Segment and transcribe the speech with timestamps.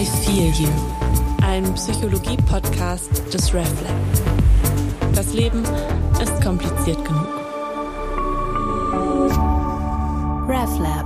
[0.00, 0.70] I Feel You,
[1.42, 3.94] ein Psychologie-Podcast des RefLab.
[5.14, 5.62] Das Leben
[6.22, 7.28] ist kompliziert genug.
[10.48, 11.04] RefLab.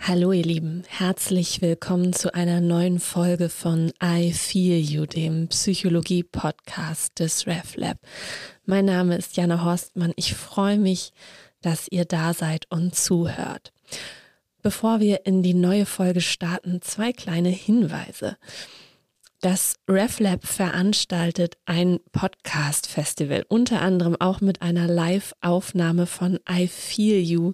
[0.00, 7.18] Hallo ihr Lieben, herzlich willkommen zu einer neuen Folge von I Feel You, dem Psychologie-Podcast
[7.18, 7.96] des RefLab.
[8.66, 10.12] Mein Name ist Jana Horstmann.
[10.16, 11.14] Ich freue mich,
[11.62, 13.72] dass ihr da seid und zuhört.
[14.62, 18.36] Bevor wir in die neue Folge starten, zwei kleine Hinweise.
[19.40, 27.52] Das RefLab veranstaltet ein Podcast-Festival, unter anderem auch mit einer Live-Aufnahme von I Feel You.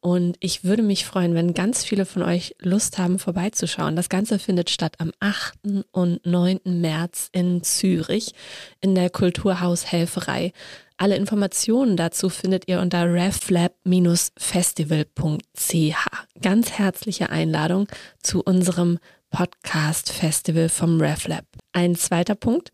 [0.00, 3.96] Und ich würde mich freuen, wenn ganz viele von euch Lust haben, vorbeizuschauen.
[3.96, 5.58] Das Ganze findet statt am 8.
[5.90, 6.60] und 9.
[6.64, 8.32] März in Zürich
[8.80, 10.52] in der Kulturhaushelferei.
[10.98, 15.96] Alle Informationen dazu findet ihr unter reflab-festival.ch.
[16.42, 17.88] Ganz herzliche Einladung
[18.22, 18.98] zu unserem
[19.30, 21.44] Podcast Festival vom RefLab.
[21.72, 22.72] Ein zweiter Punkt.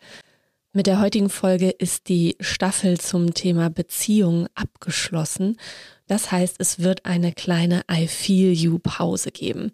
[0.73, 5.57] Mit der heutigen Folge ist die Staffel zum Thema Beziehung abgeschlossen.
[6.07, 9.73] Das heißt, es wird eine kleine I Feel You Pause geben.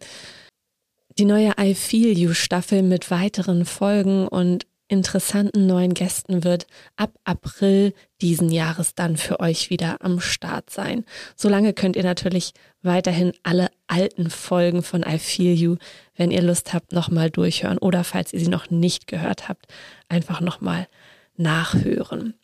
[1.19, 7.13] Die neue I Feel You Staffel mit weiteren Folgen und interessanten neuen Gästen wird ab
[7.25, 11.05] April diesen Jahres dann für euch wieder am Start sein.
[11.37, 15.77] Solange könnt ihr natürlich weiterhin alle alten Folgen von I Feel You,
[16.17, 19.67] wenn ihr Lust habt, nochmal durchhören oder falls ihr sie noch nicht gehört habt,
[20.09, 20.89] einfach nochmal
[21.37, 22.35] nachhören.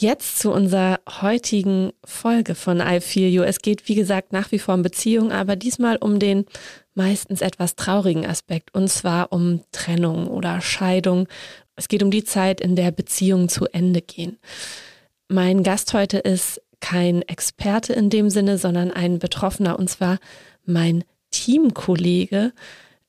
[0.00, 3.42] Jetzt zu unserer heutigen Folge von I Feel You.
[3.42, 6.46] Es geht, wie gesagt, nach wie vor um Beziehung, aber diesmal um den
[6.94, 11.28] meistens etwas traurigen Aspekt, und zwar um Trennung oder Scheidung.
[11.76, 14.38] Es geht um die Zeit, in der Beziehungen zu Ende gehen.
[15.28, 20.18] Mein Gast heute ist kein Experte in dem Sinne, sondern ein Betroffener, und zwar
[20.64, 22.54] mein Teamkollege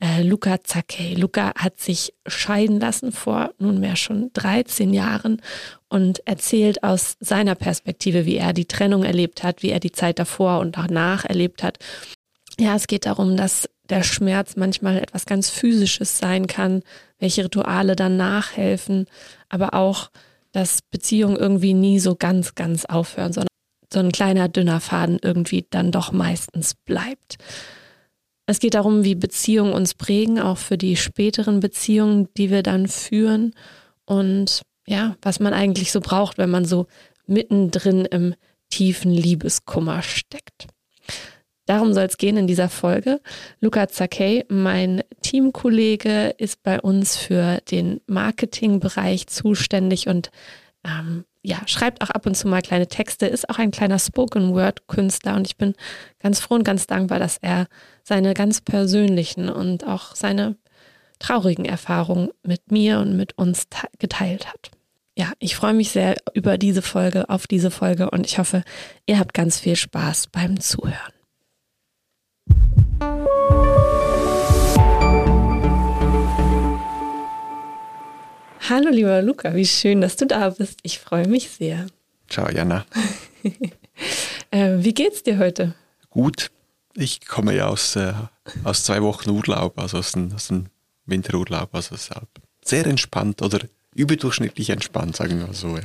[0.02, 1.16] äh, Luca Zacchey.
[1.16, 5.42] Luca hat sich scheiden lassen vor nunmehr schon 13 Jahren
[5.88, 10.20] und erzählt aus seiner Perspektive, wie er die Trennung erlebt hat, wie er die Zeit
[10.20, 11.80] davor und danach erlebt hat
[12.62, 16.84] ja, es geht darum, dass der Schmerz manchmal etwas ganz Physisches sein kann,
[17.20, 19.08] welche Rituale dann nachhelfen,
[19.50, 20.12] aber auch,
[20.52, 23.48] dass Beziehungen irgendwie nie so ganz, ganz aufhören, sondern
[23.92, 27.38] so ein kleiner, dünner Faden irgendwie dann doch meistens bleibt.
[28.52, 32.90] Es geht darum, wie Beziehungen uns prägen, auch für die späteren Beziehungen, die wir dann
[32.90, 33.54] führen
[34.04, 36.88] und ja, was man eigentlich so braucht, wenn man so
[37.26, 38.36] mittendrin im
[38.70, 40.68] tiefen Liebeskummer steckt.
[41.66, 43.22] Darum soll es gehen in dieser Folge.
[43.62, 50.30] Luca Zacchey, mein Teamkollege, ist bei uns für den Marketingbereich zuständig und
[50.84, 55.38] ähm, ja, schreibt auch ab und zu mal kleine Texte, ist auch ein kleiner Spoken-Word-Künstler
[55.38, 55.74] und ich bin
[56.20, 57.68] ganz froh und ganz dankbar, dass er
[58.04, 60.56] seine ganz persönlichen und auch seine
[61.20, 63.68] traurigen Erfahrungen mit mir und mit uns
[64.00, 64.72] geteilt hat.
[65.18, 68.64] Ja, ich freue mich sehr über diese Folge, auf diese Folge und ich hoffe,
[69.06, 71.14] ihr habt ganz viel Spaß beim Zuhören.
[78.70, 80.80] Hallo lieber Luca, wie schön, dass du da bist.
[80.84, 81.88] Ich freue mich sehr.
[82.30, 82.86] Ciao Jana.
[84.52, 85.76] äh, wie geht's dir heute?
[86.10, 86.52] Gut.
[86.96, 88.14] Ich komme ja aus, äh,
[88.64, 90.68] aus zwei Wochen Urlaub, also aus dem, aus dem
[91.06, 92.28] Winterurlaub, also deshalb
[92.64, 93.60] sehr entspannt oder
[93.96, 95.84] überdurchschnittlich entspannt, sagen wir mal so, ja.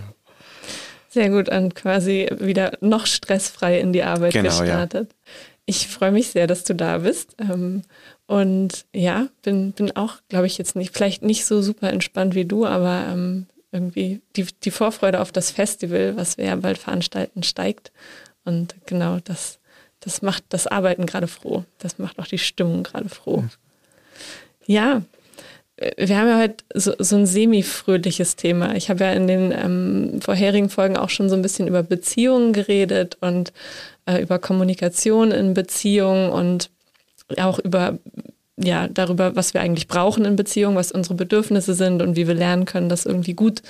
[1.08, 5.12] Sehr gut und quasi wieder noch stressfrei in die Arbeit genau, gestartet.
[5.12, 5.32] Ja.
[5.64, 7.34] Ich freue mich sehr, dass du da bist.
[7.38, 7.82] Ähm,
[8.26, 12.44] und ja, bin, bin auch, glaube ich, jetzt nicht, vielleicht nicht so super entspannt wie
[12.44, 17.42] du, aber ähm, irgendwie die, die Vorfreude auf das Festival, was wir ja bald veranstalten,
[17.42, 17.92] steigt.
[18.44, 19.58] Und genau das,
[20.06, 21.64] das macht das Arbeiten gerade froh.
[21.80, 23.42] Das macht auch die Stimmung gerade froh.
[24.64, 25.02] Ja,
[25.96, 28.76] wir haben ja heute so, so ein semi-fröhliches Thema.
[28.76, 32.52] Ich habe ja in den ähm, vorherigen Folgen auch schon so ein bisschen über Beziehungen
[32.52, 33.52] geredet und
[34.06, 36.70] äh, über Kommunikation in Beziehungen und
[37.36, 37.98] auch über
[38.56, 42.34] ja darüber, was wir eigentlich brauchen in Beziehungen, was unsere Bedürfnisse sind und wie wir
[42.34, 43.60] lernen können, das irgendwie gut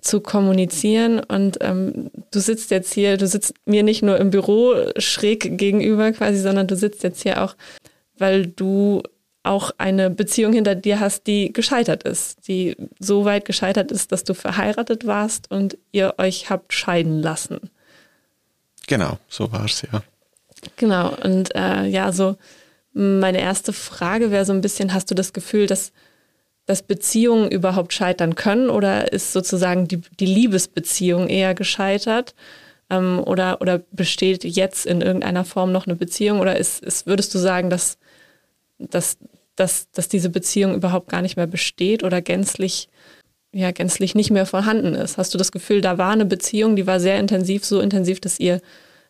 [0.00, 1.20] zu kommunizieren.
[1.20, 6.12] Und ähm, du sitzt jetzt hier, du sitzt mir nicht nur im Büro schräg gegenüber
[6.12, 7.56] quasi, sondern du sitzt jetzt hier auch,
[8.18, 9.02] weil du
[9.42, 14.24] auch eine Beziehung hinter dir hast, die gescheitert ist, die so weit gescheitert ist, dass
[14.24, 17.70] du verheiratet warst und ihr euch habt scheiden lassen.
[18.86, 20.02] Genau, so war es ja.
[20.76, 22.36] Genau, und äh, ja, so
[22.92, 25.92] meine erste Frage wäre so ein bisschen, hast du das Gefühl, dass,
[26.70, 32.36] dass Beziehungen überhaupt scheitern können oder ist sozusagen die, die Liebesbeziehung eher gescheitert?
[32.88, 36.38] Ähm, oder, oder besteht jetzt in irgendeiner Form noch eine Beziehung?
[36.38, 37.98] Oder ist, ist, würdest du sagen, dass,
[38.78, 39.18] dass,
[39.56, 42.88] dass, dass diese Beziehung überhaupt gar nicht mehr besteht oder gänzlich,
[43.50, 45.18] ja, gänzlich nicht mehr vorhanden ist?
[45.18, 48.38] Hast du das Gefühl, da war eine Beziehung, die war sehr intensiv, so intensiv, dass
[48.38, 48.60] ihr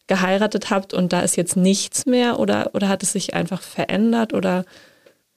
[0.07, 2.39] geheiratet habt und da ist jetzt nichts mehr?
[2.39, 4.33] Oder, oder hat es sich einfach verändert?
[4.33, 4.65] Oder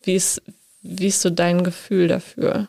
[0.03, 0.41] wie ist,
[0.83, 2.67] wie ist so dein Gefühl dafür?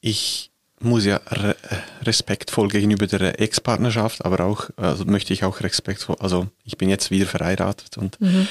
[0.00, 0.50] Ich
[0.80, 1.56] muss ja re
[2.02, 7.10] respektvoll gegenüber der Ex-Partnerschaft, aber auch, also möchte ich auch respektvoll, also ich bin jetzt
[7.10, 8.46] wieder verheiratet und mhm.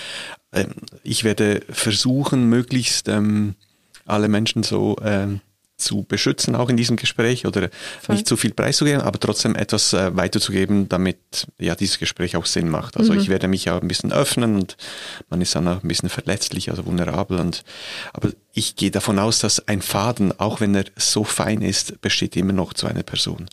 [0.52, 3.54] ähm, ich werde versuchen, möglichst ähm,
[4.06, 5.42] alle Menschen so ähm,
[5.78, 7.70] zu beschützen, auch in diesem Gespräch oder
[8.02, 8.16] Voll.
[8.16, 12.70] nicht zu viel preiszugeben, aber trotzdem etwas äh, weiterzugeben, damit ja dieses Gespräch auch Sinn
[12.70, 12.98] macht.
[12.98, 13.20] Also mhm.
[13.20, 14.78] ich werde mich ja ein bisschen öffnen und
[15.30, 17.64] man ist dann auch ein bisschen verletzlich, also vulnerabel und
[18.14, 22.36] aber ich gehe davon aus, dass ein Faden, auch wenn er so fein ist, besteht
[22.36, 23.48] immer noch zu einer Person.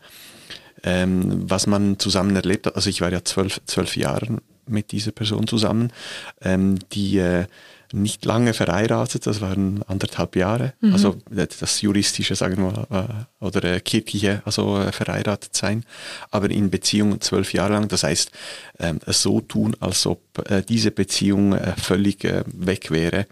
[0.82, 5.12] Ähm, was man zusammen erlebt hat, also ich war ja zwölf, zwölf Jahre mit dieser
[5.12, 5.92] Person zusammen,
[6.40, 7.46] ähm, die äh,
[7.92, 10.74] nicht lange verheiratet, das waren anderthalb Jahre.
[10.80, 10.92] Mhm.
[10.92, 15.84] Also das juristische, sagen wir äh, oder äh, kirchliche, also äh, verheiratet sein,
[16.30, 17.88] aber in Beziehung zwölf Jahre lang.
[17.88, 18.30] Das heißt,
[18.78, 20.20] ähm, so tun, als ob
[20.68, 23.26] diese Beziehung völlig weg wäre.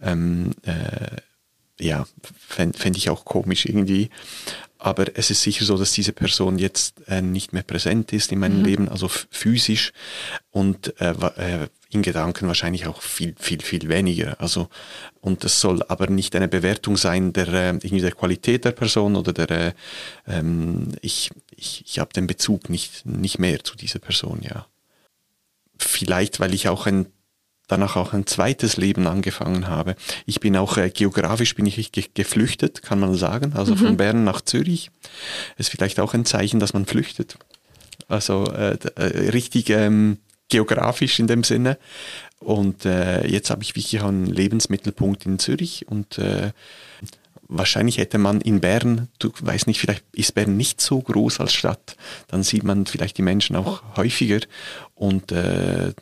[0.00, 0.52] Ähm,
[1.78, 2.06] ja,
[2.48, 4.10] fände fänd ich auch komisch irgendwie.
[4.78, 8.38] Aber es ist sicher so, dass diese Person jetzt äh, nicht mehr präsent ist in
[8.38, 8.64] meinem mhm.
[8.64, 9.92] Leben, also physisch
[10.50, 14.40] und äh, äh, in Gedanken wahrscheinlich auch viel, viel, viel weniger.
[14.40, 14.68] Also,
[15.20, 19.16] und das soll aber nicht eine Bewertung sein der, äh, irgendwie der Qualität der Person
[19.16, 19.72] oder der, äh,
[20.26, 24.66] ähm, ich, ich, ich habe den Bezug nicht, nicht mehr zu dieser Person, ja.
[25.78, 27.06] Vielleicht, weil ich auch ein
[27.68, 29.94] danach auch ein zweites Leben angefangen habe.
[30.26, 33.78] Ich bin auch äh, geografisch bin ich ge geflüchtet, kann man sagen, also mhm.
[33.78, 34.90] von Bern nach Zürich.
[35.58, 37.36] Ist vielleicht auch ein Zeichen, dass man flüchtet.
[38.08, 40.18] Also äh, äh, richtig ähm,
[40.48, 41.78] geografisch in dem Sinne.
[42.40, 46.52] Und äh, jetzt habe ich wirklich einen Lebensmittelpunkt in Zürich und äh,
[47.48, 51.52] wahrscheinlich hätte man in Bern, du weißt nicht, vielleicht ist Bern nicht so groß als
[51.52, 51.96] Stadt,
[52.28, 54.40] dann sieht man vielleicht die Menschen auch häufiger
[54.94, 55.92] und äh,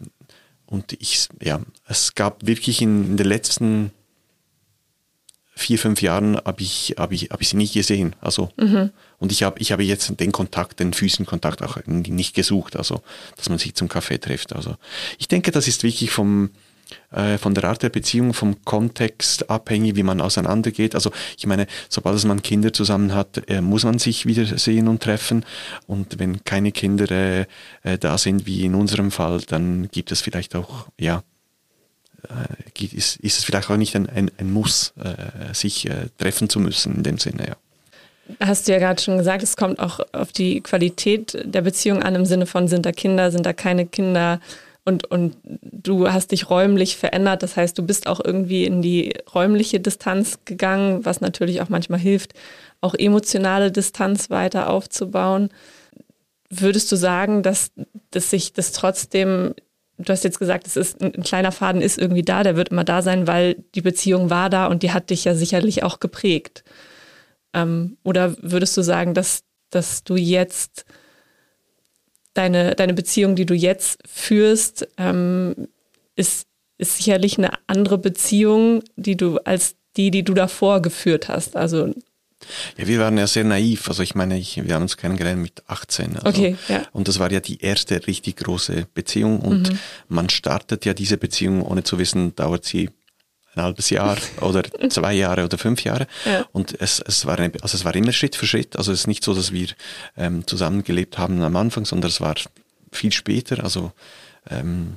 [0.69, 3.93] und ich, ja, es gab wirklich in, in den letzten
[5.57, 8.15] vier, fünf Jahren habe ich, hab ich, hab ich sie nicht gesehen.
[8.21, 8.91] Also, mhm.
[9.19, 13.03] und ich habe ich habe jetzt den Kontakt, den Füßenkontakt auch nicht gesucht, also,
[13.37, 14.55] dass man sich zum Kaffee trifft.
[14.55, 14.77] Also,
[15.19, 16.51] ich denke, das ist wirklich vom,
[17.11, 20.95] äh, von der Art der Beziehung, vom Kontext abhängig, wie man auseinandergeht.
[20.95, 25.03] Also ich meine, sobald man Kinder zusammen hat, äh, muss man sich wieder sehen und
[25.03, 25.45] treffen.
[25.87, 27.47] Und wenn keine Kinder äh,
[27.99, 31.23] da sind, wie in unserem Fall, dann gibt es vielleicht auch, ja,
[32.79, 35.89] ist, ist es vielleicht auch nicht ein, ein, ein Muss, äh, sich
[36.19, 37.57] treffen zu müssen in dem Sinne, ja.
[38.41, 42.17] Hast du ja gerade schon gesagt, es kommt auch auf die Qualität der Beziehung an,
[42.17, 44.41] im Sinne von, sind da Kinder, sind da keine Kinder,
[44.87, 47.43] und, und du hast dich räumlich verändert.
[47.43, 51.99] Das heißt, du bist auch irgendwie in die räumliche Distanz gegangen, was natürlich auch manchmal
[51.99, 52.35] hilft,
[52.81, 55.51] auch emotionale Distanz weiter aufzubauen.
[56.51, 57.73] Würdest du sagen, dass,
[58.13, 59.55] dass sich das trotzdem,
[59.99, 62.69] du hast jetzt gesagt, es ist ein, ein kleiner Faden ist irgendwie da, der wird
[62.69, 66.01] immer da sein, weil die Beziehung war da und die hat dich ja sicherlich auch
[66.01, 66.65] geprägt.
[67.55, 70.85] Ähm, oder würdest du sagen, dass, dass du jetzt
[72.35, 75.69] deine, deine Beziehung, die du jetzt führst, ähm,
[76.15, 76.47] ist,
[76.79, 81.57] ist sicherlich eine andere Beziehung, die du als die, die du davor geführt hast.
[81.57, 81.95] Also
[82.77, 83.89] ja, wir waren ja sehr naiv.
[83.89, 86.17] Also ich meine, ich, wir haben uns kennengelernt mit 18.
[86.17, 86.83] Also, okay, ja.
[86.93, 89.41] Und das war ja die erste richtig große Beziehung.
[89.41, 89.79] Und mhm.
[90.09, 92.91] man startet ja diese Beziehung, ohne zu wissen, dauert sie
[93.55, 96.07] ein halbes Jahr oder zwei Jahre oder fünf Jahre.
[96.25, 96.47] Ja.
[96.53, 98.77] Und es, es, war eine, also es war immer Schritt für Schritt.
[98.77, 99.69] Also es ist nicht so, dass wir
[100.17, 102.35] ähm, zusammengelebt haben am Anfang, sondern es war
[102.93, 103.65] viel später.
[103.65, 103.93] Also
[104.51, 104.97] ähm,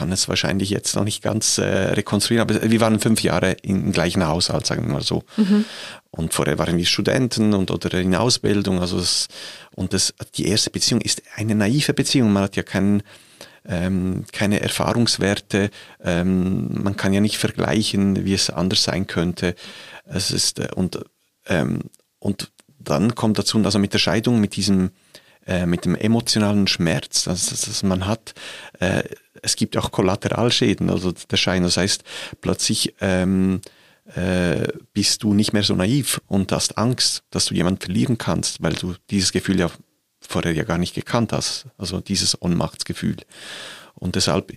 [0.00, 3.92] kann es wahrscheinlich jetzt noch nicht ganz äh, rekonstruieren, aber wir waren fünf Jahre im
[3.92, 5.24] gleichen Haushalt, sagen wir mal so.
[5.36, 5.66] Mhm.
[6.10, 8.80] Und vorher waren wir Studenten und oder in Ausbildung.
[8.80, 9.28] Also es,
[9.74, 12.32] und das, die erste Beziehung ist eine naive Beziehung.
[12.32, 13.02] Man hat ja keinen
[13.68, 15.68] ähm, keine Erfahrungswerte.
[16.02, 19.54] Ähm, man kann ja nicht vergleichen, wie es anders sein könnte.
[20.06, 20.98] Es ist äh, und
[21.46, 21.80] ähm,
[22.18, 24.92] und dann kommt dazu, also mit der Scheidung, mit diesem
[25.46, 28.34] äh, mit dem emotionalen Schmerz, das, das, das man hat,
[28.78, 29.02] äh,
[29.42, 31.62] es gibt auch Kollateralschäden, also der Schein.
[31.62, 32.04] Das heißt,
[32.40, 33.60] plötzlich ähm,
[34.14, 38.62] äh, bist du nicht mehr so naiv und hast Angst, dass du jemanden verlieren kannst,
[38.62, 39.70] weil du dieses Gefühl ja
[40.20, 41.66] vorher ja gar nicht gekannt hast.
[41.78, 43.16] Also dieses Ohnmachtsgefühl.
[43.94, 44.52] Und deshalb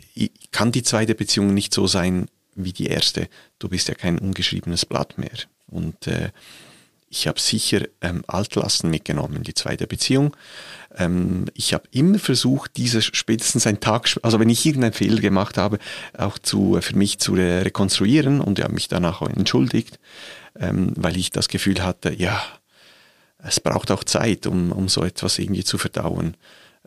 [0.52, 3.28] kann die zweite Beziehung nicht so sein wie die erste.
[3.60, 5.32] Du bist ja kein ungeschriebenes Blatt mehr.
[5.68, 6.30] Und äh,
[7.10, 10.36] ich habe sicher ähm, Altlasten mitgenommen in die zweite Beziehung.
[10.98, 15.58] Ähm, ich habe immer versucht, diese spätestens einen Tag, also wenn ich irgendeinen Fehler gemacht
[15.58, 15.80] habe,
[16.18, 20.00] auch zu, für mich zu re rekonstruieren und habe mich danach auch entschuldigt,
[20.60, 22.42] ähm, weil ich das Gefühl hatte, ja,
[23.40, 26.38] es braucht auch Zeit, um, um so etwas irgendwie zu verdauen.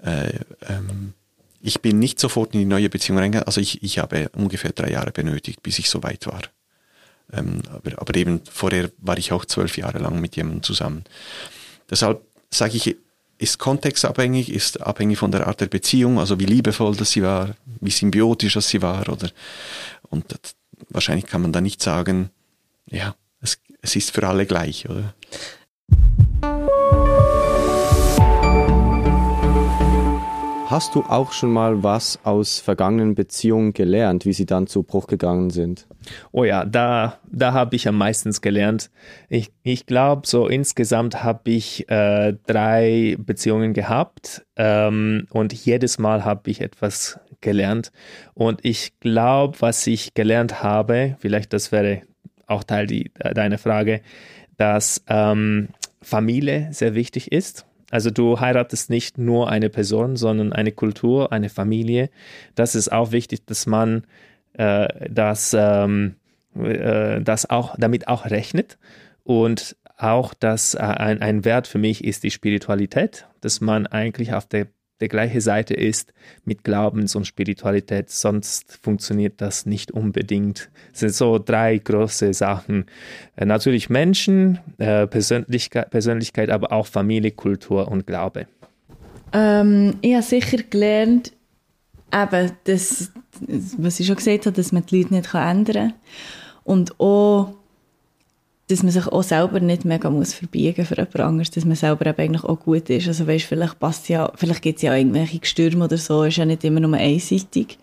[0.03, 1.13] Äh, ähm,
[1.61, 4.91] ich bin nicht sofort in die neue Beziehung reingegangen, also ich, ich habe ungefähr drei
[4.91, 6.43] Jahre benötigt, bis ich so weit war.
[7.33, 11.05] Ähm, aber, aber eben vorher war ich auch zwölf Jahre lang mit jemandem zusammen.
[11.91, 12.97] Deshalb sage ich,
[13.39, 17.55] ist kontextabhängig, ist abhängig von der Art der Beziehung, also wie liebevoll das sie war,
[17.81, 19.31] wie symbiotisch das sie war, oder
[20.09, 20.55] und das,
[20.89, 22.31] wahrscheinlich kann man da nicht sagen,
[22.91, 25.15] ja, es, es ist für alle gleich, oder?
[30.67, 35.07] Hast du auch schon mal was aus vergangenen Beziehungen gelernt, wie sie dann zu Bruch
[35.07, 35.87] gegangen sind?
[36.33, 38.91] Oh ja, da, da habe ich am meisten gelernt.
[39.29, 46.25] Ich, ich glaube, so insgesamt habe ich äh, drei Beziehungen gehabt ähm, und jedes Mal
[46.25, 47.93] habe ich etwas gelernt.
[48.35, 52.03] Und ich glaube, was ich gelernt habe, vielleicht das wäre
[52.47, 54.01] auch Teil die, deiner Frage,
[54.57, 55.69] dass ähm,
[56.01, 61.49] Familie sehr wichtig ist also du heiratest nicht nur eine Person, sondern eine Kultur, eine
[61.49, 62.11] Familie.
[62.55, 64.05] Das ist auch wichtig, dass man
[64.57, 66.17] äh, das, ähm,
[66.59, 68.79] äh, das auch damit auch rechnet
[69.25, 74.35] und auch, dass äh, ein, ein Wert für mich ist die Spiritualität, dass man eigentlich
[74.35, 74.67] auf der
[75.01, 76.13] der gleiche Seite ist
[76.45, 80.71] mit Glaubens- und Spiritualität, sonst funktioniert das nicht unbedingt.
[80.93, 82.87] Das sind so drei große Sachen.
[83.37, 88.47] Äh, natürlich Menschen, äh, Persönlichkeit, Persönlichkeit, aber auch Familie, Kultur und Glaube.
[89.33, 91.33] Ähm, ich habe sicher gelernt,
[92.13, 93.13] eben, dass,
[93.79, 95.95] was ich schon gesagt habe, dass man die Leute nicht ändern kann.
[96.65, 97.55] Und auch
[98.69, 102.07] dass man sich auch selber nicht mega muss verbiegen für jemand anderes, dass man selber
[102.07, 103.07] eben eigentlich auch gut ist.
[103.07, 106.45] Also weißt, vielleicht passt ja, vielleicht gibt es ja irgendwelche Gestürme oder so, ist ja
[106.45, 107.79] nicht immer nur einseitig.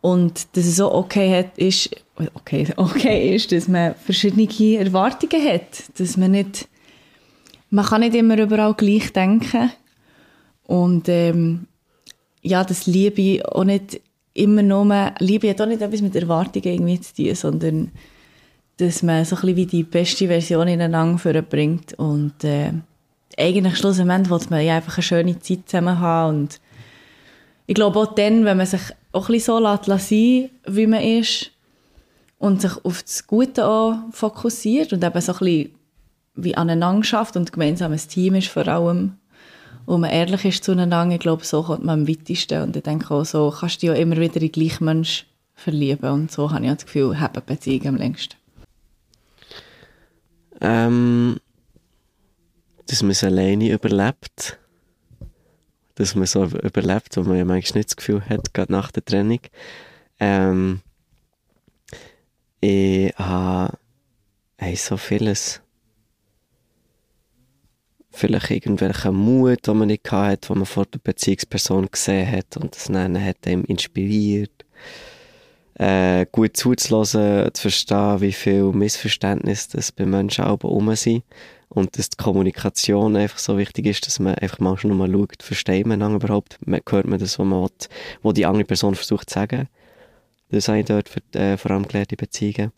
[0.00, 1.90] Und dass es auch okay hat, ist,
[2.34, 4.48] okay, okay ist, dass man verschiedene
[4.78, 6.68] Erwartungen hat, dass man nicht,
[7.70, 9.72] man kann nicht immer überall gleich denken
[10.64, 11.66] und ähm,
[12.42, 14.00] ja, dass Liebe auch nicht
[14.34, 17.92] immer nur, Liebe hat auch nicht etwas mit Erwartungen irgendwie zu tun, sondern
[18.78, 21.94] dass man so ein bisschen wie die beste Version ineinander vorbringt.
[21.94, 22.72] Und äh,
[23.38, 26.36] eigentlich schlussendlich will man ja einfach eine schöne Zeit zusammen haben.
[26.36, 26.60] Und
[27.66, 28.80] ich glaube auch dann, wenn man sich
[29.12, 31.52] auch ein bisschen so lässt, sein wie man ist
[32.38, 35.70] und sich auf das Gute auch fokussiert und eben so ein bisschen
[36.34, 39.18] wie aneinander schafft und gemeinsam ein Team ist vor allem
[39.86, 43.12] und man ehrlich ist zueinander, ich glaube, so kommt man am weitesten und ich denke
[43.12, 46.64] auch, so kannst du dich ja immer wieder in gleichen Menschen verlieben und so habe
[46.64, 48.36] ich das Gefühl, haben Beziehungen am längsten.
[50.60, 51.40] Ähm,
[52.86, 54.58] dass man es alleine überlebt.
[55.94, 59.04] Dass man so überlebt, wo man ja manchmal nicht das Gefühl hat, gerade nach der
[59.04, 59.40] Trennung.
[60.20, 60.80] Ähm,
[62.60, 63.78] ich habe
[64.58, 65.61] hey, so vieles.
[68.12, 72.76] Vielleicht irgendwelchen Mut, den man nicht hatte, den man vor der Beziehungsperson gesehen hat und
[72.76, 74.64] das dann hat ihm inspiriert
[75.74, 81.24] äh, gut zuzulassen, zu verstehen, wie viel Missverständnis das bei Menschen auch rum sind.
[81.68, 85.42] Und dass die Kommunikation einfach so wichtig ist, dass man einfach mal schon mal schaut,
[85.42, 87.70] versteht man dann überhaupt, hört man das, was man will,
[88.22, 89.68] was die andere Person versucht zu sagen.
[90.50, 92.72] Das habe ich dort für, äh, vor allem gelernt in Beziehungen.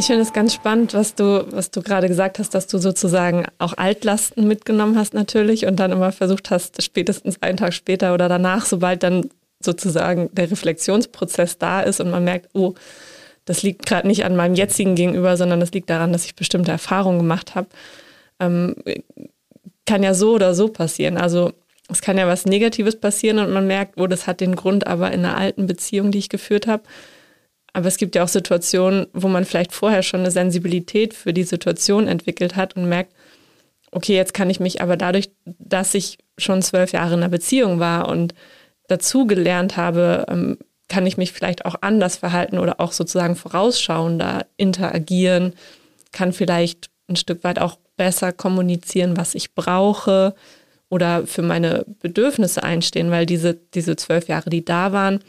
[0.00, 3.44] Ich finde es ganz spannend, was du, was du gerade gesagt hast, dass du sozusagen
[3.58, 8.26] auch Altlasten mitgenommen hast natürlich und dann immer versucht hast, spätestens einen Tag später oder
[8.26, 9.28] danach, sobald dann
[9.62, 12.72] sozusagen der Reflexionsprozess da ist und man merkt, oh,
[13.44, 16.70] das liegt gerade nicht an meinem jetzigen Gegenüber, sondern das liegt daran, dass ich bestimmte
[16.70, 17.68] Erfahrungen gemacht habe,
[18.38, 18.76] ähm,
[19.84, 21.18] kann ja so oder so passieren.
[21.18, 21.52] Also
[21.90, 25.12] es kann ja was Negatives passieren und man merkt, oh, das hat den Grund aber
[25.12, 26.84] in einer alten Beziehung, die ich geführt habe.
[27.72, 31.44] Aber es gibt ja auch Situationen, wo man vielleicht vorher schon eine Sensibilität für die
[31.44, 33.12] Situation entwickelt hat und merkt,
[33.92, 37.80] okay, jetzt kann ich mich aber dadurch, dass ich schon zwölf Jahre in einer Beziehung
[37.80, 38.34] war und
[38.88, 40.58] dazu gelernt habe, ähm,
[40.88, 45.54] kann ich mich vielleicht auch anders verhalten oder auch sozusagen vorausschauender interagieren,
[46.12, 50.34] kann vielleicht ein Stück weit auch besser kommunizieren, was ich brauche
[50.88, 55.20] oder für meine Bedürfnisse einstehen, weil diese, diese zwölf Jahre, die da waren,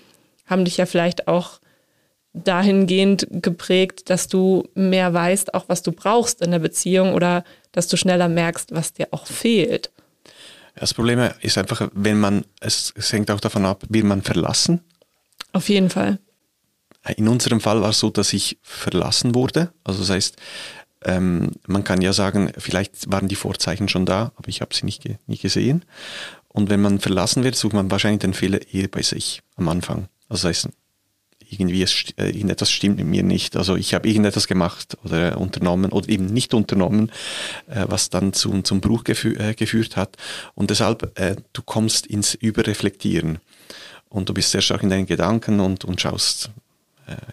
[0.47, 1.60] haben dich ja vielleicht auch
[2.33, 7.87] dahingehend geprägt, dass du mehr weißt, auch was du brauchst in der Beziehung oder dass
[7.87, 9.91] du schneller merkst, was dir auch fehlt.
[10.75, 14.81] Das Problem ist einfach, wenn man, es, es hängt auch davon ab, will man verlassen.
[15.51, 16.19] Auf jeden Fall.
[17.17, 19.73] in unserem Fall war es so, dass ich verlassen wurde.
[19.83, 20.37] Also das heißt,
[21.03, 24.85] ähm, man kann ja sagen, vielleicht waren die Vorzeichen schon da, aber ich habe sie
[24.85, 25.83] nicht, nicht gesehen.
[26.47, 30.07] Und wenn man verlassen wird, sucht man wahrscheinlich den Fehler eher bei sich am Anfang.
[30.29, 30.69] Also das heißt,
[31.51, 33.55] irgendwie es, äh, irgendetwas stimmt mit mir nicht.
[33.55, 37.11] Also ich habe irgendetwas gemacht oder unternommen oder eben nicht unternommen,
[37.67, 40.17] äh, was dann zu, zum Bruch gefü äh, geführt hat.
[40.55, 41.13] Und deshalb,
[41.53, 43.39] du kommst ins Überreflektieren
[44.09, 46.51] und du bist sehr stark in deinen Gedanken und, und schaust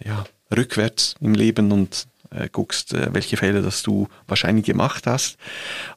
[0.04, 2.08] ja, rückwärts im Leben und
[2.52, 5.36] guckst, welche Fehler das du wahrscheinlich gemacht hast.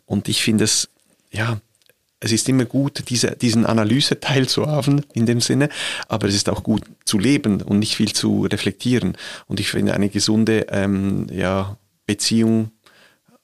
[0.06, 0.90] Und ich finde es,
[1.32, 1.60] ja,
[2.24, 5.70] es ist immer gut, diese, diesen Analyseteil zu haben in dem Sinne,
[6.08, 9.18] aber es ist auch gut zu leben und nicht viel zu reflektieren.
[9.48, 12.72] Und ich finde eine gesunde ähm, ja, Beziehung,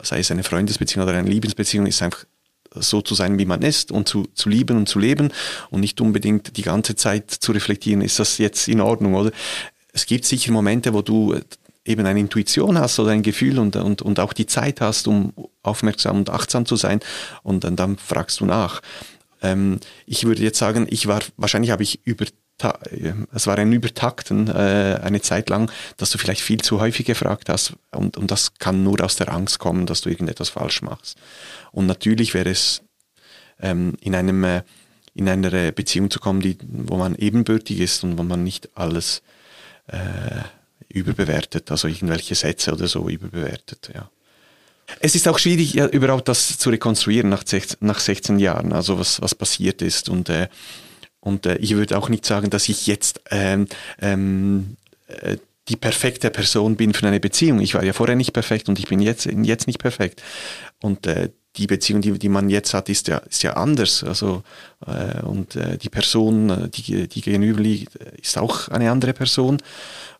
[0.01, 2.25] sei es eine Freundesbeziehung oder eine Liebesbeziehung, ist einfach
[2.75, 5.31] so zu sein, wie man ist und zu, zu lieben und zu leben
[5.71, 9.31] und nicht unbedingt die ganze Zeit zu reflektieren, ist das jetzt in Ordnung, oder?
[9.91, 11.39] Es gibt sicher Momente, wo du
[11.87, 15.33] eben eine Intuition hast oder ein Gefühl und, und, und auch die Zeit hast, um
[15.63, 16.99] aufmerksam und achtsam zu sein
[17.43, 18.81] und dann, dann fragst du nach.
[19.41, 22.25] Ähm, ich würde jetzt sagen, ich war, wahrscheinlich habe ich über
[23.31, 27.49] es war ein Übertakten äh, eine Zeit lang, dass du vielleicht viel zu häufig gefragt
[27.49, 31.19] hast und, und das kann nur aus der Angst kommen, dass du irgendetwas falsch machst.
[31.71, 32.81] Und natürlich wäre es
[33.59, 34.63] ähm, in einem äh,
[35.17, 39.23] in einer Beziehung zu kommen, die, wo man ebenbürtig ist und wo man nicht alles
[39.87, 39.97] äh,
[40.89, 44.09] überbewertet, also irgendwelche Sätze oder so überbewertet, ja.
[44.99, 48.97] Es ist auch schwierig, ja, überhaupt das zu rekonstruieren nach 16, nach 16 Jahren, also
[48.97, 50.07] was, was passiert ist.
[50.07, 50.47] Und, äh,
[51.19, 53.67] und äh, ich würde auch nicht sagen, dass ich jetzt ähm,
[53.99, 54.77] ähm,
[55.07, 57.59] äh, die perfekte Person bin für eine Beziehung.
[57.59, 60.23] Ich war ja vorher nicht perfekt und ich bin jetzt, jetzt nicht perfekt.
[60.81, 64.03] Und äh, die Beziehung, die, die man jetzt hat, ist ja, ist ja anders.
[64.03, 64.43] Also,
[64.85, 69.57] äh, und äh, die Person, äh, die, die gegenüber liegt, ist auch eine andere Person.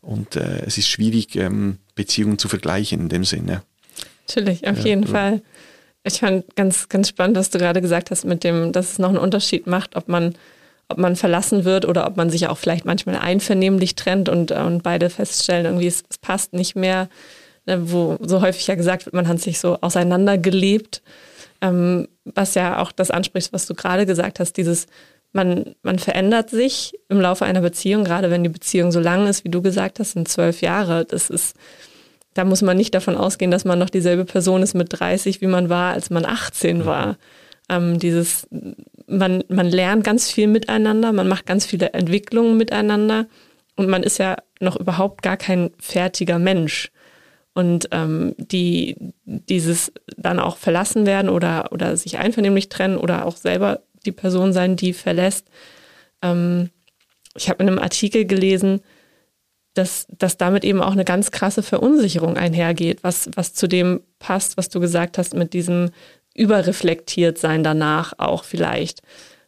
[0.02, 3.64] Und äh, es ist schwierig, ähm, Beziehungen zu vergleichen in dem Sinne.
[4.28, 5.10] Natürlich, auf ja, jeden ja.
[5.10, 5.42] Fall.
[6.04, 9.10] Ich fand ganz, ganz spannend, was du gerade gesagt hast, mit dem, dass es noch
[9.10, 10.36] einen Unterschied macht, ob man,
[10.88, 14.84] ob man verlassen wird oder ob man sich auch vielleicht manchmal einvernehmlich trennt und, und
[14.84, 17.10] beide feststellen, irgendwie es, es passt nicht mehr.
[17.66, 21.02] Ne, wo so häufig ja gesagt wird, man hat sich so auseinandergelebt.
[21.60, 24.88] Ähm, was ja auch das anspricht, was du gerade gesagt hast, dieses
[25.38, 29.46] man, man verändert sich im Laufe einer Beziehung, gerade wenn die Beziehung so lang ist,
[29.46, 31.06] wie du gesagt hast, sind zwölf Jahre.
[31.06, 31.56] Das ist,
[32.34, 35.48] da muss man nicht davon ausgehen, dass man noch dieselbe Person ist mit 30, wie
[35.48, 37.18] man war, als man 18 war.
[37.70, 38.48] Ähm, dieses,
[39.06, 43.28] man, man lernt ganz viel miteinander, man macht ganz viele Entwicklungen miteinander
[43.76, 46.92] und man ist ja noch überhaupt gar kein fertiger Mensch.
[47.54, 48.96] Und ähm, die,
[49.26, 54.54] dieses dann auch verlassen werden oder, oder sich einvernehmlich trennen oder auch selber die Person
[54.54, 55.48] sein, die verlässt.
[56.22, 56.70] Ähm,
[57.36, 58.82] ich habe in einem Artikel gelesen,
[59.76, 64.58] dass, dass damit eben auch eine ganz krasse Verunsicherung einhergeht, was, was zu dem passt,
[64.58, 65.92] was du gesagt hast, mit diesem
[66.34, 69.02] überreflektiert sein danach auch vielleicht.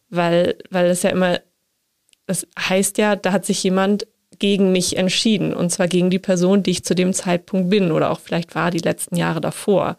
[0.10, 1.40] Weil, weil es ja immer,
[2.26, 6.64] das heißt ja, da hat sich jemand gegen mich entschieden und zwar gegen die Person,
[6.64, 9.98] die ich zu dem Zeitpunkt bin oder auch vielleicht war die letzten Jahre davor.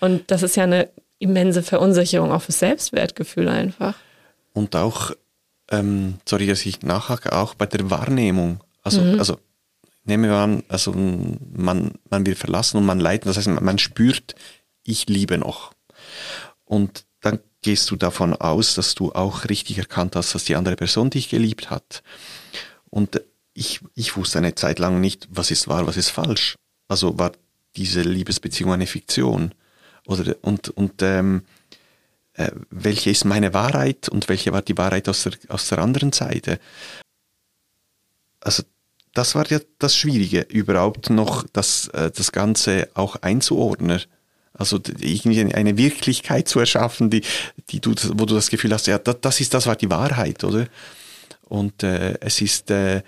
[0.00, 3.94] Und das ist ja eine immense Verunsicherung, auch fürs Selbstwertgefühl einfach.
[4.52, 5.12] Und auch,
[5.70, 8.60] ähm, sorry, dass ich nachhake, auch bei der Wahrnehmung.
[8.82, 9.18] Also, mhm.
[9.18, 9.38] also
[10.04, 14.34] nehmen wir an, also man, man wird verlassen und man leidet, das heißt, man spürt,
[14.84, 15.72] ich liebe noch.
[16.64, 20.76] Und dann gehst du davon aus, dass du auch richtig erkannt hast, dass die andere
[20.76, 22.02] Person dich geliebt hat.
[22.90, 23.20] Und
[23.54, 26.56] ich, ich wusste eine Zeit lang nicht, was ist wahr, was ist falsch.
[26.88, 27.32] Also war
[27.74, 29.52] diese Liebesbeziehung eine Fiktion.
[30.06, 31.42] Oder, und und ähm,
[32.34, 36.12] äh, welche ist meine Wahrheit und welche war die Wahrheit aus der, aus der anderen
[36.12, 36.58] Seite?
[38.40, 38.62] Also
[39.14, 44.02] das war ja das Schwierige, überhaupt noch das, äh, das Ganze auch einzuordnen.
[44.52, 47.22] Also irgendwie eine Wirklichkeit zu erschaffen, die,
[47.70, 50.44] die du, wo du das Gefühl hast, ja, das, das ist, das war die Wahrheit,
[50.44, 50.66] oder?
[51.42, 53.02] Und äh, es ist äh,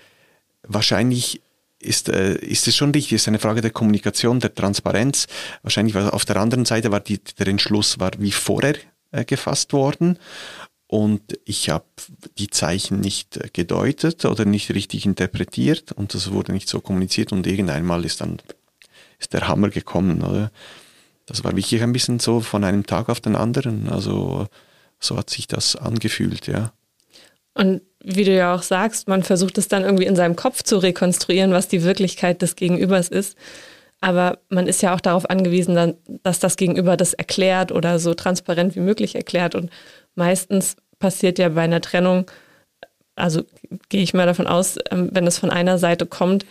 [0.63, 1.41] wahrscheinlich
[1.79, 5.27] ist, äh, ist es schon richtig, ist eine Frage der Kommunikation, der Transparenz.
[5.63, 8.75] Wahrscheinlich war auf der anderen Seite war die, der Entschluss war wie vorher
[9.11, 10.19] äh, gefasst worden
[10.87, 11.85] und ich habe
[12.37, 17.31] die Zeichen nicht äh, gedeutet oder nicht richtig interpretiert und das wurde nicht so kommuniziert
[17.31, 18.37] und irgendeinmal ist dann
[19.19, 20.51] ist der Hammer gekommen, oder?
[21.25, 24.47] Das war wirklich ein bisschen so von einem Tag auf den anderen, also
[24.99, 26.73] so hat sich das angefühlt, ja.
[27.53, 30.77] Und wie du ja auch sagst, man versucht es dann irgendwie in seinem Kopf zu
[30.77, 33.37] rekonstruieren, was die Wirklichkeit des Gegenübers ist.
[34.01, 38.75] Aber man ist ja auch darauf angewiesen, dass das Gegenüber das erklärt oder so transparent
[38.75, 39.55] wie möglich erklärt.
[39.55, 39.69] Und
[40.15, 42.31] meistens passiert ja bei einer Trennung,
[43.15, 43.43] also
[43.89, 46.45] gehe ich mal davon aus, ähm, wenn es von einer Seite kommt,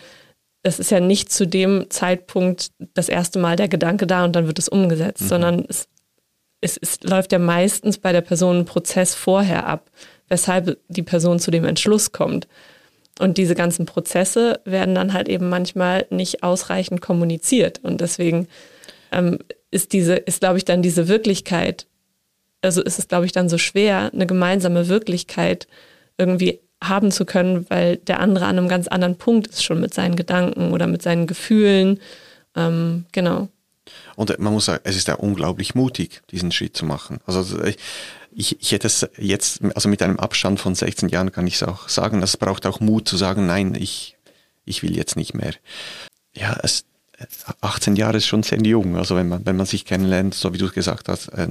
[0.61, 4.45] es ist ja nicht zu dem Zeitpunkt das erste Mal der Gedanke da und dann
[4.45, 5.27] wird es umgesetzt, mhm.
[5.27, 5.87] sondern es,
[6.61, 9.89] es, es läuft ja meistens bei der Person ein Prozess vorher ab,
[10.29, 12.47] weshalb die Person zu dem Entschluss kommt.
[13.19, 17.79] Und diese ganzen Prozesse werden dann halt eben manchmal nicht ausreichend kommuniziert.
[17.83, 18.47] Und deswegen
[19.11, 19.39] ähm,
[19.71, 21.85] ist diese, ist, glaube ich, dann diese Wirklichkeit,
[22.61, 25.67] also ist es, glaube ich, dann so schwer, eine gemeinsame Wirklichkeit
[26.17, 29.93] irgendwie haben zu können, weil der andere an einem ganz anderen Punkt ist schon mit
[29.93, 31.99] seinen Gedanken oder mit seinen Gefühlen.
[32.55, 33.49] Ähm, genau.
[34.15, 37.19] Und man muss sagen, es ist ja unglaublich mutig, diesen Schritt zu machen.
[37.25, 37.77] Also ich,
[38.31, 41.89] ich hätte es jetzt, also mit einem Abstand von 16 Jahren kann ich es auch
[41.89, 44.17] sagen, es braucht auch Mut zu sagen, nein, ich,
[44.65, 45.53] ich will jetzt nicht mehr.
[46.35, 46.85] Ja, es,
[47.61, 50.57] 18 Jahre ist schon sehr jung, also wenn man, wenn man sich kennenlernt, so wie
[50.57, 51.47] du gesagt hast, äh,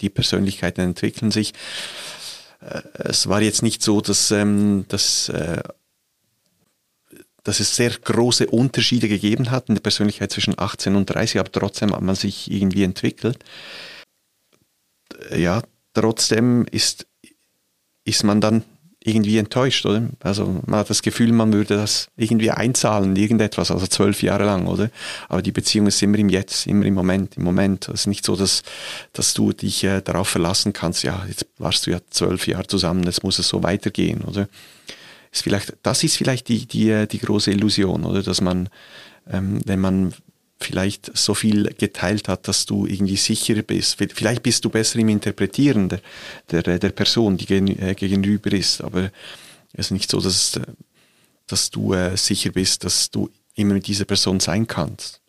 [0.00, 1.52] die Persönlichkeiten entwickeln sich.
[2.60, 5.62] Äh, es war jetzt nicht so, dass, ähm, dass, äh,
[7.44, 11.52] dass es sehr große Unterschiede gegeben hat in der Persönlichkeit zwischen 18 und 30, aber
[11.52, 13.38] trotzdem hat man sich irgendwie entwickelt.
[15.30, 15.62] Ja,
[15.94, 17.06] trotzdem ist,
[18.04, 18.64] ist man dann
[19.04, 20.08] irgendwie enttäuscht, oder?
[20.20, 24.66] Also man hat das Gefühl, man würde das irgendwie einzahlen, irgendetwas, also zwölf Jahre lang,
[24.66, 24.90] oder?
[25.28, 27.88] Aber die Beziehung ist immer im Jetzt, immer im Moment, im Moment.
[27.88, 28.62] Es ist nicht so, dass,
[29.12, 33.02] dass du dich äh, darauf verlassen kannst, ja, jetzt warst du ja zwölf Jahre zusammen,
[33.04, 34.48] jetzt muss es so weitergehen, oder?
[35.32, 38.22] Ist vielleicht, das ist vielleicht die, die, äh, die große Illusion, oder?
[38.22, 38.68] Dass man,
[39.28, 40.14] ähm, wenn man
[40.62, 43.96] vielleicht so viel geteilt hat, dass du irgendwie sicherer bist.
[44.14, 45.88] Vielleicht bist du besser im Interpretieren
[46.50, 49.10] der, der, der Person, die äh, gegenüber ist, aber
[49.72, 50.60] es ist nicht so, dass,
[51.46, 55.20] dass du äh, sicher bist, dass du immer mit dieser Person sein kannst.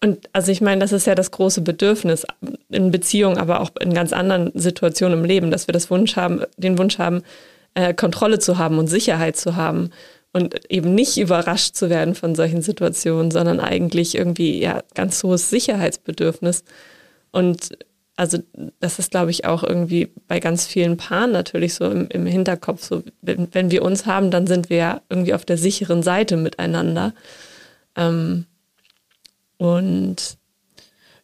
[0.00, 2.26] Und also ich meine, das ist ja das große Bedürfnis
[2.68, 6.42] in Beziehungen, aber auch in ganz anderen Situationen im Leben, dass wir das Wunsch haben,
[6.56, 7.22] den Wunsch haben,
[7.74, 9.90] äh, Kontrolle zu haben und Sicherheit zu haben
[10.32, 15.50] und eben nicht überrascht zu werden von solchen Situationen, sondern eigentlich irgendwie ja ganz hohes
[15.50, 16.64] Sicherheitsbedürfnis.
[17.32, 17.70] Und
[18.16, 18.38] also
[18.80, 22.84] das ist, glaube ich, auch irgendwie bei ganz vielen Paaren natürlich so im, im Hinterkopf.
[22.84, 26.36] So, wenn, wenn, wir uns haben, dann sind wir ja irgendwie auf der sicheren Seite
[26.36, 27.14] miteinander.
[27.96, 28.44] Ähm,
[29.56, 30.36] und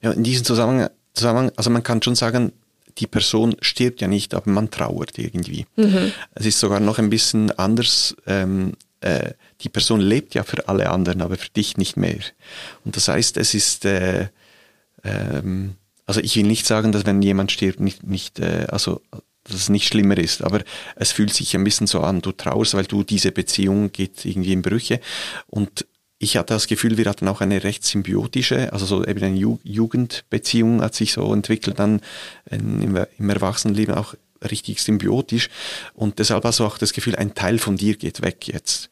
[0.00, 2.52] ja, in diesem Zusammenhang, Zusammenhang, also man kann schon sagen,
[2.98, 5.66] die Person stirbt ja nicht, aber man trauert irgendwie.
[5.76, 6.12] Mhm.
[6.34, 8.16] Es ist sogar noch ein bisschen anders.
[8.26, 8.72] Ähm,
[9.06, 12.18] äh, die Person lebt ja für alle anderen, aber für dich nicht mehr.
[12.84, 14.28] Und das heißt, es ist, äh,
[15.04, 19.00] ähm, also ich will nicht sagen, dass wenn jemand stirbt, nicht, nicht äh, also
[19.44, 20.62] dass es nicht schlimmer ist, aber
[20.96, 24.52] es fühlt sich ein bisschen so an, du traust, weil du diese Beziehung geht irgendwie
[24.52, 25.00] in Brüche
[25.46, 25.86] und
[26.18, 29.60] ich hatte das Gefühl, wir hatten auch eine recht symbiotische, also so eben eine Ju
[29.62, 32.00] Jugendbeziehung hat sich so entwickelt, dann
[32.50, 34.14] im, im Erwachsenenleben auch
[34.50, 35.48] richtig symbiotisch
[35.94, 38.90] und deshalb hast du auch das Gefühl, ein Teil von dir geht weg jetzt.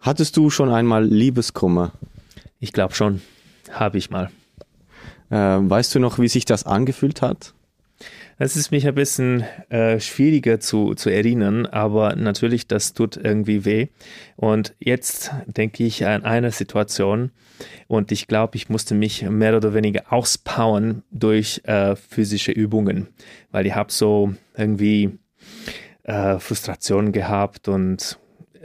[0.00, 1.92] Hattest du schon einmal Liebeskummer?
[2.58, 3.20] Ich glaube schon.
[3.70, 4.30] Habe ich mal.
[5.30, 7.54] Äh, weißt du noch, wie sich das angefühlt hat?
[8.36, 13.64] Es ist mich ein bisschen äh, schwieriger zu, zu erinnern, aber natürlich, das tut irgendwie
[13.66, 13.88] weh.
[14.36, 17.30] Und jetzt denke ich an eine Situation
[17.88, 23.08] und ich glaube, ich musste mich mehr oder weniger auspowern durch äh, physische Übungen,
[23.50, 25.18] weil ich habe so irgendwie
[26.04, 28.18] äh, Frustrationen gehabt und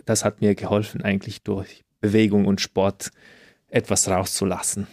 [0.06, 3.12] das hat mir geholfen, eigentlich durch Bewegung und Sport
[3.70, 4.88] etwas rauszulassen.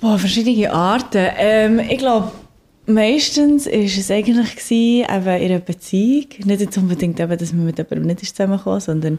[0.00, 1.26] Boah, verschiedene Arten.
[1.36, 2.32] Ähm, ich glaube,
[2.86, 6.26] Meistens war es eigentlich gewesen, eben in einer Beziehung.
[6.44, 9.18] Nicht unbedingt, eben, dass man mit jemandem nicht zusammengekommen sondern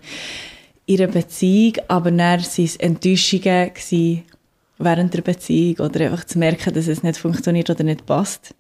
[0.90, 1.76] einer Beziehung.
[1.88, 3.72] Aber dann waren es Enttäuschungen
[4.78, 8.56] während der Beziehung oder einfach zu merken, dass es nicht funktioniert oder nicht passt.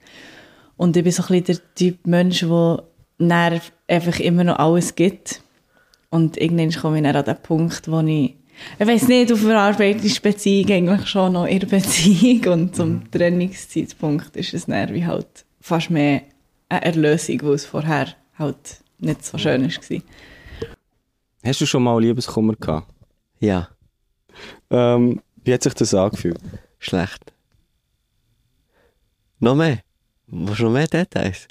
[0.77, 2.83] Und ich bin so ein bisschen der Typ Mensch, der
[3.17, 5.41] dann einfach immer noch alles gibt.
[6.09, 8.35] Und irgendwann komme ich dann an den Punkt, wo ich
[8.79, 13.11] ich weiß nicht, auf einer Arbeitsbeziehung eigentlich schon noch in der Beziehung und zum mhm.
[13.11, 16.21] Trennungszeitpunkt ist es dann wie halt fast mehr
[16.69, 18.07] eine Erlösung, wo es vorher
[18.37, 20.01] halt nicht so schön war.
[21.43, 22.93] Hast du schon mal Liebeskummer gehabt?
[23.39, 23.69] Ja.
[24.69, 26.39] Ähm, wie hat sich das angefühlt?
[26.77, 27.33] Schlecht.
[29.39, 29.81] Noch mehr?
[30.27, 31.47] Was noch mehr Details?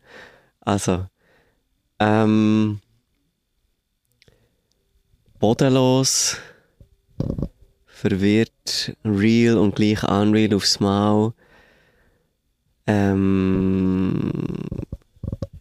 [0.61, 1.07] Also,
[1.99, 2.81] ähm,
[5.41, 6.37] bodenlos,
[7.87, 11.35] verwirrt, real und gleich unreal aufs Maul.
[12.87, 14.31] Ähm,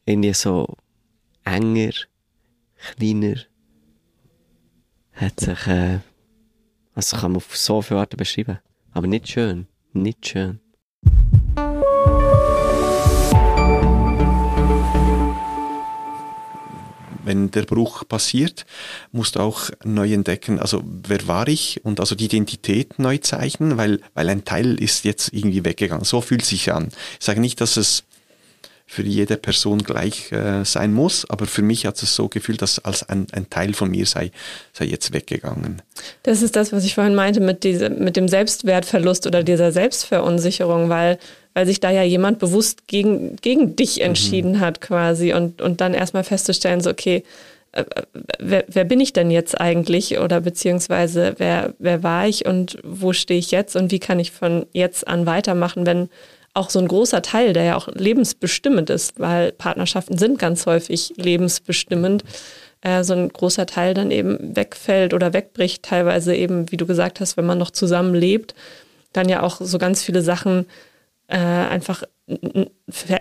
[0.05, 0.77] irgendwie so
[1.43, 1.93] enger,
[2.95, 3.48] kleiner
[5.19, 5.99] hat sich, äh,
[6.95, 8.59] also kann man auf so viele Arten beschreiben.
[8.93, 9.67] Aber nicht schön.
[9.93, 10.59] Nicht schön.
[17.29, 18.65] wenn der Bruch passiert,
[19.11, 23.77] musst du auch neu entdecken, also wer war ich und also die Identität neu zeichnen,
[23.77, 26.05] weil, weil ein Teil ist jetzt irgendwie weggegangen.
[26.05, 26.89] So fühlt sich an.
[27.19, 28.03] Ich sage nicht, dass es
[28.91, 32.79] für jede Person gleich äh, sein muss, aber für mich hat es so gefühlt, dass
[32.79, 34.31] als ein, ein, Teil von mir sei,
[34.73, 35.83] sei jetzt weggegangen.
[36.23, 40.89] Das ist das, was ich vorhin meinte mit, diese, mit dem Selbstwertverlust oder dieser Selbstverunsicherung,
[40.89, 41.19] weil,
[41.53, 44.05] weil sich da ja jemand bewusst gegen, gegen dich mhm.
[44.05, 44.59] entschieden mhm.
[44.59, 47.23] hat quasi und, und dann erstmal festzustellen, so okay,
[47.73, 47.85] äh,
[48.39, 53.13] wer, wer, bin ich denn jetzt eigentlich oder beziehungsweise wer, wer war ich und wo
[53.13, 56.09] stehe ich jetzt und wie kann ich von jetzt an weitermachen, wenn
[56.53, 61.13] auch so ein großer Teil, der ja auch lebensbestimmend ist, weil Partnerschaften sind ganz häufig
[61.17, 62.23] lebensbestimmend,
[62.81, 67.19] äh, so ein großer Teil dann eben wegfällt oder wegbricht, teilweise eben, wie du gesagt
[67.19, 68.55] hast, wenn man noch zusammen lebt,
[69.13, 70.65] dann ja auch so ganz viele Sachen
[71.27, 72.03] äh, einfach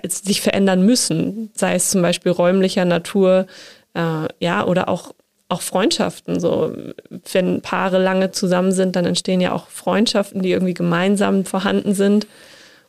[0.06, 3.46] sich verändern müssen, sei es zum Beispiel räumlicher Natur,
[3.94, 5.14] äh, ja, oder auch
[5.48, 6.40] auch Freundschaften.
[6.40, 6.76] So,
[7.32, 12.26] wenn Paare lange zusammen sind, dann entstehen ja auch Freundschaften, die irgendwie gemeinsam vorhanden sind.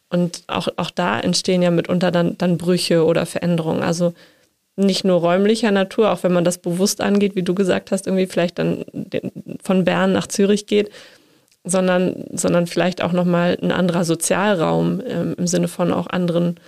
[0.10, 3.84] Und auch, auch da entstehen ja mitunter dann, dann Brüche oder Veränderungen.
[3.84, 4.14] Also
[4.76, 8.28] nicht nur räumlicher Natur, auch wenn man das bewusst angeht, wie du gesagt hast, irgendwie
[8.28, 8.86] vielleicht dann
[9.62, 10.90] von Bern nach Zürich geht,
[11.64, 16.60] sondern, sondern vielleicht auch nochmal ein anderer Sozialraum ähm, im Sinne von auch anderen,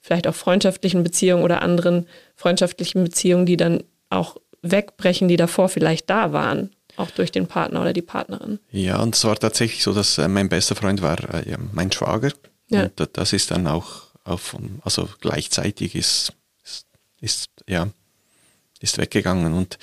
[0.00, 6.10] vielleicht auch freundschaftlichen Beziehungen oder anderen freundschaftlichen Beziehungen, die dann auch wegbrechen, die davor vielleicht
[6.10, 8.58] da waren, auch durch den Partner oder die Partnerin.
[8.70, 12.30] Ja, und es war tatsächlich so, dass äh, mein bester Freund war äh, mein Schwager.
[12.68, 12.84] Ja.
[12.84, 16.32] Und das ist dann auch, auf, also gleichzeitig ist,
[16.64, 16.86] ist,
[17.20, 17.88] ist, ja,
[18.80, 19.52] ist weggegangen.
[19.52, 19.78] Und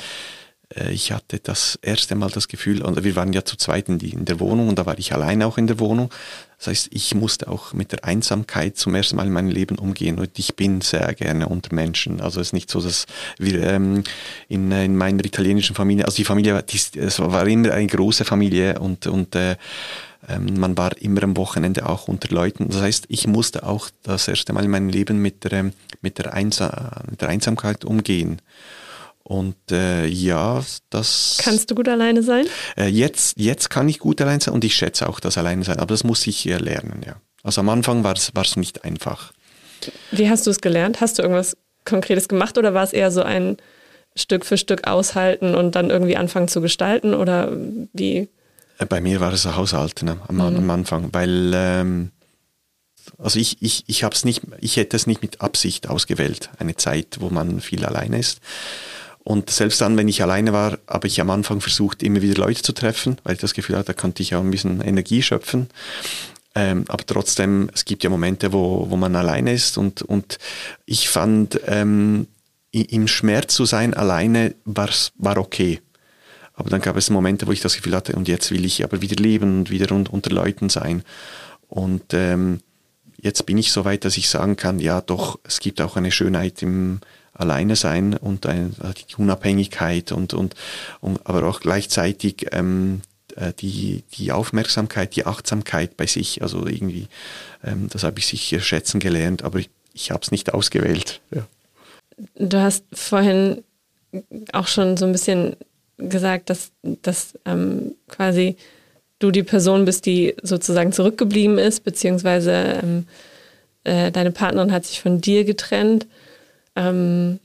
[0.75, 3.99] äh, ich hatte das erste Mal das Gefühl, und wir waren ja zu zweit in,
[3.99, 6.11] die, in der Wohnung und da war ich alleine auch in der Wohnung.
[6.57, 10.19] Das heißt, ich musste auch mit der Einsamkeit zum ersten Mal in meinem Leben umgehen
[10.19, 12.21] und ich bin sehr gerne unter Menschen.
[12.21, 13.05] Also es ist nicht so, dass
[13.39, 14.03] wir ähm,
[14.47, 18.79] in, in meiner italienischen Familie, also die Familie, die, es war immer eine große Familie
[18.79, 19.55] und, und äh,
[20.27, 22.69] ähm, man war immer am Wochenende auch unter Leuten.
[22.69, 26.33] Das heißt, ich musste auch das erste Mal in meinem Leben mit der, mit der,
[26.33, 28.41] Einsa mit der Einsamkeit umgehen.
[29.23, 31.37] Und äh, ja, das.
[31.41, 32.45] Kannst du gut alleine sein?
[32.75, 35.79] Äh, jetzt, jetzt kann ich gut allein sein und ich schätze auch das Alleine sein,
[35.79, 37.15] aber das muss ich äh, lernen, ja.
[37.43, 39.33] Also am Anfang war es nicht einfach.
[40.11, 41.01] Wie hast du es gelernt?
[41.01, 43.57] Hast du irgendwas Konkretes gemacht oder war es eher so ein
[44.15, 47.51] Stück für Stück aushalten und dann irgendwie anfangen zu gestalten oder
[47.93, 48.29] wie?
[48.81, 50.41] Äh, bei mir war es ein Haushalten ne, am, mhm.
[50.41, 52.11] am, Anfang, weil ähm,
[53.17, 56.75] also ich, ich, ich habe es nicht, ich hätte es nicht mit Absicht ausgewählt, eine
[56.75, 58.39] Zeit, wo man viel alleine ist.
[59.23, 62.63] Und selbst dann, wenn ich alleine war, habe ich am Anfang versucht, immer wieder Leute
[62.63, 65.69] zu treffen, weil ich das Gefühl hatte, da konnte ich auch ein bisschen Energie schöpfen.
[66.55, 70.37] Ähm, aber trotzdem, es gibt ja Momente, wo, wo man alleine ist und, und
[70.85, 72.27] ich fand, ähm,
[72.71, 75.81] im Schmerz zu sein alleine war's, war okay.
[76.53, 79.01] Aber dann gab es Momente, wo ich das Gefühl hatte, und jetzt will ich aber
[79.01, 81.03] wieder leben und wieder unter Leuten sein.
[81.69, 82.59] Und ähm,
[83.17, 86.11] jetzt bin ich so weit, dass ich sagen kann, ja doch, es gibt auch eine
[86.11, 86.99] Schönheit im
[87.33, 88.71] Alleine sein und eine,
[89.09, 90.55] die Unabhängigkeit und, und,
[90.99, 93.01] und aber auch gleichzeitig ähm,
[93.35, 96.41] äh, die, die Aufmerksamkeit, die Achtsamkeit bei sich.
[96.41, 97.07] Also irgendwie,
[97.63, 101.21] ähm, das habe ich sicher schätzen gelernt, aber ich, ich habe es nicht ausgewählt.
[101.33, 101.47] Ja.
[102.35, 103.63] Du hast vorhin
[104.51, 105.55] auch schon so ein bisschen
[106.09, 108.55] gesagt, dass, dass ähm, quasi
[109.19, 113.07] du die Person bist, die sozusagen zurückgeblieben ist, beziehungsweise ähm,
[113.83, 116.07] äh, deine Partnerin hat sich von dir getrennt.
[116.75, 117.39] Ähm,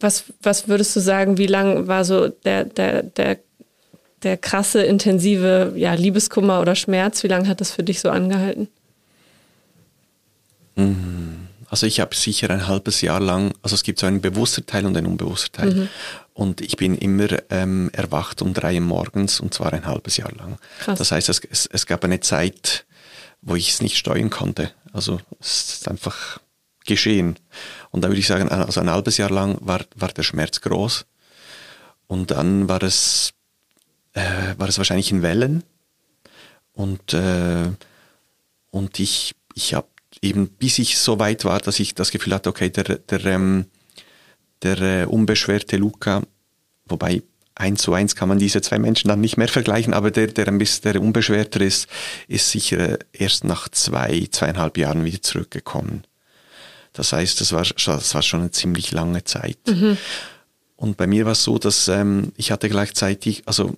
[0.00, 3.38] was, was würdest du sagen, wie lang war so der, der, der,
[4.22, 7.22] der krasse, intensive ja, Liebeskummer oder Schmerz?
[7.22, 8.68] Wie lange hat das für dich so angehalten?
[10.76, 11.48] Mhm.
[11.68, 14.86] Also ich habe sicher ein halbes Jahr lang, also es gibt so einen bewussten Teil
[14.86, 15.74] und einen unbewussten Teil.
[15.74, 15.88] Mhm.
[16.34, 20.32] Und ich bin immer ähm, erwacht um drei Uhr morgens und zwar ein halbes Jahr
[20.32, 20.58] lang.
[20.80, 20.98] Krass.
[20.98, 22.86] Das heißt, es, es, es gab eine Zeit,
[23.40, 24.72] wo ich es nicht steuern konnte.
[24.92, 26.40] Also es ist einfach
[26.84, 27.38] geschehen.
[27.90, 31.06] Und da würde ich sagen, also ein halbes Jahr lang war, war der Schmerz groß.
[32.08, 33.32] Und dann war es,
[34.12, 35.62] äh, war es wahrscheinlich in Wellen.
[36.72, 37.70] Und, äh,
[38.70, 39.86] und ich, ich habe
[40.20, 43.66] eben, bis ich so weit war, dass ich das Gefühl hatte, okay, der, der, ähm,
[44.64, 46.22] der äh, unbeschwerte Luca,
[46.86, 47.22] wobei
[47.54, 50.48] eins zu eins kann man diese zwei Menschen dann nicht mehr vergleichen, aber der, der
[50.48, 51.88] ein bisschen der unbeschwerter ist,
[52.26, 56.04] ist sicher erst nach zwei, zweieinhalb Jahren wieder zurückgekommen.
[56.92, 59.58] Das heißt, das war, das war schon eine ziemlich lange Zeit.
[59.68, 59.96] Mhm.
[60.76, 63.76] Und bei mir war es so, dass ähm, ich hatte gleichzeitig, also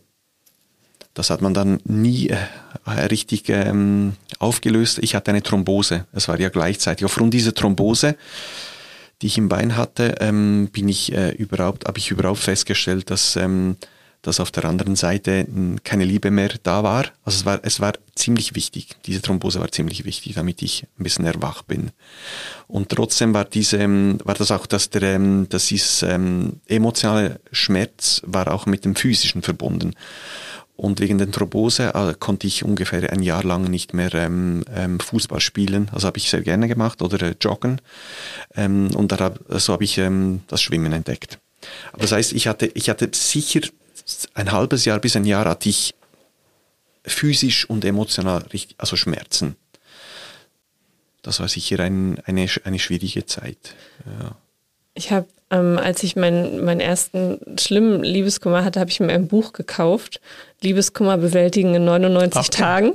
[1.14, 4.98] das hat man dann nie äh, richtig ähm, aufgelöst.
[5.00, 6.06] Ich hatte eine Thrombose.
[6.12, 7.06] Es war ja gleichzeitig.
[7.06, 8.16] Aufgrund dieser Thrombose
[9.22, 13.36] die ich im Bein hatte, ähm, bin ich äh, überhaupt, habe ich überhaupt festgestellt, dass,
[13.36, 13.76] ähm,
[14.22, 15.46] dass auf der anderen Seite
[15.84, 17.06] keine Liebe mehr da war.
[17.24, 18.96] Also es war, es war ziemlich wichtig.
[19.06, 21.92] Diese Thrombose war ziemlich wichtig, damit ich ein bisschen erwacht bin.
[22.66, 27.40] Und trotzdem war diese, ähm, war das auch, dass der, ähm, dass dieses ähm, emotionale
[27.52, 29.94] Schmerz war auch mit dem physischen verbunden.
[30.76, 35.00] Und wegen der Thrombose äh, konnte ich ungefähr ein Jahr lang nicht mehr ähm, ähm,
[35.00, 35.88] Fußball spielen.
[35.92, 37.80] Also habe ich sehr gerne gemacht oder äh, joggen.
[38.54, 41.38] Ähm, und da hab, so habe ich ähm, das Schwimmen entdeckt.
[41.92, 43.60] Aber das heißt, ich hatte, ich hatte sicher
[44.34, 45.94] ein halbes Jahr bis ein Jahr hatte ich
[47.04, 49.56] physisch und emotional richtig, also Schmerzen.
[51.22, 53.74] Das war sicher ein, eine, eine schwierige Zeit.
[54.04, 54.36] Ja.
[54.94, 59.28] Ich habe, ähm, als ich meinen, meinen ersten schlimmen Liebeskummer hatte, habe ich mir ein
[59.28, 60.20] Buch gekauft.
[60.62, 62.92] Liebeskummer bewältigen in 99 Ach, Tagen.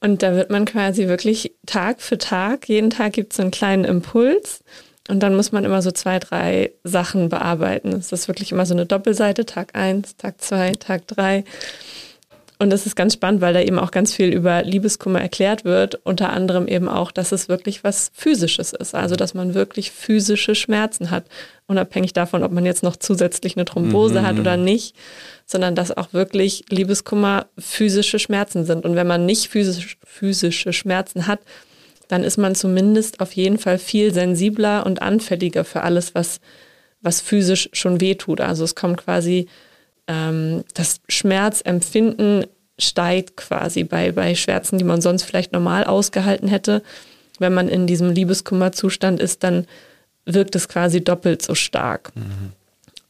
[0.00, 3.50] Und da wird man quasi wirklich Tag für Tag, jeden Tag gibt es so einen
[3.50, 4.64] kleinen Impuls.
[5.08, 7.92] Und dann muss man immer so zwei, drei Sachen bearbeiten.
[7.92, 11.44] Es ist wirklich immer so eine Doppelseite, Tag 1, Tag 2, Tag 3.
[12.60, 15.98] Und das ist ganz spannend, weil da eben auch ganz viel über Liebeskummer erklärt wird.
[16.04, 18.94] Unter anderem eben auch, dass es wirklich was Physisches ist.
[18.94, 21.24] Also, dass man wirklich physische Schmerzen hat.
[21.66, 24.26] Unabhängig davon, ob man jetzt noch zusätzlich eine Thrombose mhm.
[24.26, 24.94] hat oder nicht.
[25.46, 28.84] Sondern dass auch wirklich Liebeskummer physische Schmerzen sind.
[28.84, 31.40] Und wenn man nicht physisch, physische Schmerzen hat,
[32.08, 36.40] dann ist man zumindest auf jeden Fall viel sensibler und anfälliger für alles, was,
[37.00, 38.42] was physisch schon wehtut.
[38.42, 39.48] Also es kommt quasi
[40.10, 42.46] ähm, das Schmerzempfinden
[42.78, 46.82] steigt quasi bei, bei Schmerzen, die man sonst vielleicht normal ausgehalten hätte.
[47.38, 49.66] Wenn man in diesem Liebeskummerzustand ist, dann
[50.24, 52.12] wirkt es quasi doppelt so stark.
[52.16, 52.52] Mhm.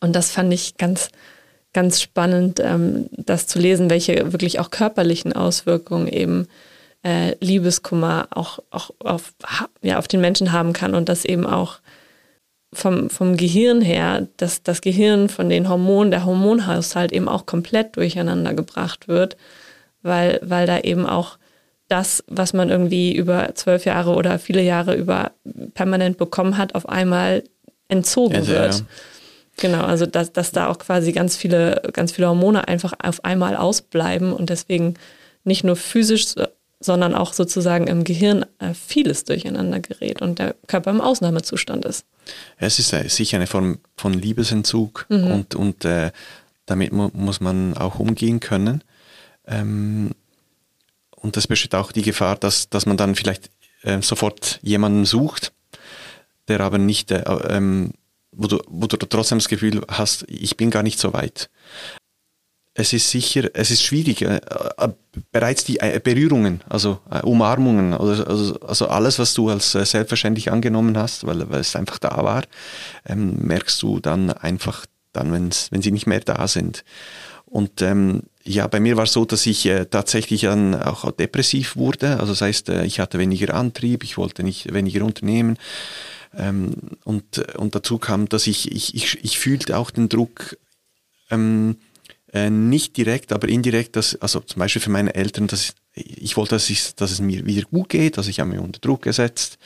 [0.01, 1.09] Und das fand ich ganz,
[1.73, 6.49] ganz spannend, ähm, das zu lesen, welche wirklich auch körperlichen Auswirkungen eben
[7.03, 9.33] äh, Liebeskummer auch, auch auf,
[9.81, 11.79] ja, auf den Menschen haben kann und das eben auch
[12.73, 17.97] vom, vom Gehirn her, dass das Gehirn von den Hormonen, der Hormonhaushalt eben auch komplett
[17.97, 19.37] durcheinander gebracht wird,
[20.03, 21.39] weil, weil da eben auch
[21.89, 25.33] das, was man irgendwie über zwölf Jahre oder viele Jahre über
[25.75, 27.43] permanent bekommen hat, auf einmal
[27.89, 28.75] entzogen also, wird.
[28.75, 28.85] Ja.
[29.57, 33.57] Genau, also dass, dass da auch quasi ganz viele, ganz viele Hormone einfach auf einmal
[33.57, 34.95] ausbleiben und deswegen
[35.43, 36.35] nicht nur physisch,
[36.81, 42.07] sondern auch sozusagen im Gehirn äh, vieles durcheinander gerät und der Körper im Ausnahmezustand ist.
[42.57, 45.31] Es ist äh, sicher eine Form von Liebesentzug mhm.
[45.31, 46.11] und, und äh,
[46.65, 48.83] damit mu muss man auch umgehen können.
[49.47, 50.13] Ähm,
[51.11, 53.51] und es besteht auch die Gefahr, dass, dass man dann vielleicht
[53.83, 55.53] äh, sofort jemanden sucht,
[56.49, 57.93] der aber nicht, äh, ähm,
[58.33, 61.51] wo, du, wo du trotzdem das Gefühl hast, ich bin gar nicht so weit
[62.81, 64.23] es ist sicher, es ist schwierig.
[64.23, 64.41] Äh,
[64.79, 64.89] äh,
[65.33, 71.27] bereits die äh, Berührungen, also Umarmungen, also, also, alles, was du als selbstverständlich angenommen hast,
[71.27, 72.45] weil, weil es einfach da war,
[73.07, 76.85] ähm, merkst du dann einfach dann, wenn's, wenn sie nicht mehr da sind.
[77.47, 81.77] Und ähm, ja, bei mir war es so, dass ich äh, tatsächlich dann auch depressiv
[81.77, 82.21] wurde.
[82.21, 85.59] Also das heißt, äh, ich hatte weniger Antrieb, ich wollte nicht weniger unternehmen.
[86.37, 90.57] Ähm, und, und dazu kam, dass ich, ich, ich, ich fühlte auch den Druck,
[91.31, 91.77] ähm,
[92.33, 96.55] äh, nicht direkt, aber indirekt, dass, also zum Beispiel für meine Eltern, dass ich wollte,
[96.55, 99.59] dass, ich, dass es mir wieder gut geht, also ich habe mich unter Druck gesetzt,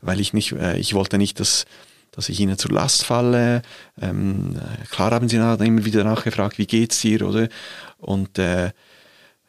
[0.00, 1.66] weil ich nicht, äh, ich wollte nicht, dass,
[2.12, 3.62] dass ich ihnen zur Last falle.
[4.00, 4.58] Ähm,
[4.90, 7.48] klar haben sie dann immer wieder nachgefragt, wie geht's dir, oder?
[7.98, 8.70] Und äh,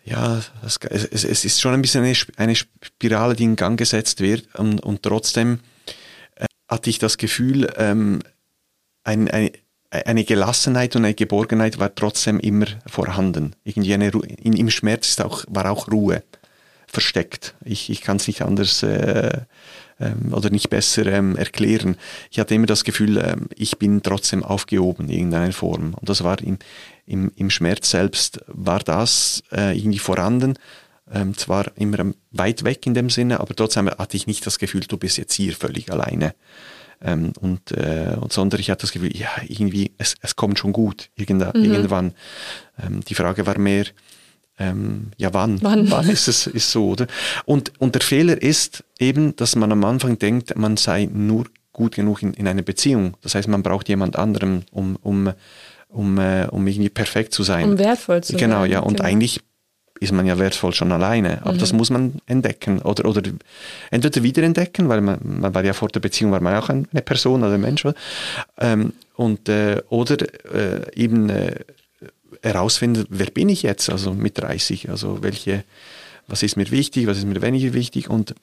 [0.03, 4.21] ja, es, es, es ist schon ein bisschen eine, eine Spirale, die in Gang gesetzt
[4.21, 5.59] wird und, und trotzdem
[6.35, 8.21] äh, hatte ich das Gefühl, ähm,
[9.03, 9.51] ein, ein,
[10.05, 13.55] eine Gelassenheit und eine Geborgenheit war trotzdem immer vorhanden.
[13.63, 16.23] Irgendwie eine Ru in, im Schmerz ist auch, war auch Ruhe
[16.87, 17.55] versteckt.
[17.63, 19.41] Ich, ich kann es nicht anders äh,
[19.99, 21.97] ähm, oder nicht besser ähm, erklären.
[22.31, 25.95] Ich hatte immer das Gefühl, äh, ich bin trotzdem aufgehoben in irgendeiner Form.
[25.95, 26.57] Und das war im,
[27.05, 30.53] im, im Schmerz selbst, war das äh, irgendwie vorhanden.
[31.11, 34.81] Ähm, zwar immer weit weg in dem Sinne, aber trotzdem hatte ich nicht das Gefühl,
[34.81, 36.35] du bist jetzt hier völlig alleine.
[37.01, 40.73] Ähm, und, äh, und sondern ich hatte das Gefühl, ja, irgendwie, es, es kommt schon
[40.73, 41.53] gut, irgendwann.
[41.55, 41.71] Mhm.
[41.71, 42.13] irgendwann.
[42.81, 43.85] Ähm, die Frage war mehr,
[44.59, 45.61] ähm, ja, wann?
[45.61, 47.07] Wann, wann ist es ist so, oder?
[47.45, 51.95] Und, und der Fehler ist eben, dass man am Anfang denkt, man sei nur gut
[51.95, 53.15] genug in, in einer Beziehung.
[53.21, 55.31] Das heißt, man braucht jemand anderem, um, um,
[55.89, 57.69] um, äh, um irgendwie perfekt zu sein.
[57.69, 58.69] Um wertvoll zu genau, sein.
[58.69, 58.79] Genau, ja.
[58.79, 59.41] Und eigentlich
[59.99, 61.41] ist man ja wertvoll schon alleine.
[61.41, 61.59] Aber mhm.
[61.59, 63.21] das muss man entdecken oder, oder
[63.91, 67.43] entweder wiederentdecken, weil man, man war ja vor der Beziehung war man auch eine Person
[67.43, 67.85] oder ein Mensch.
[68.59, 70.17] Ähm, und, äh, oder
[70.53, 71.55] äh, eben äh,
[72.43, 75.63] herausfinden, wer bin ich jetzt, also mit 30, also welche,
[76.27, 78.35] was ist mir wichtig, was ist mir weniger wichtig und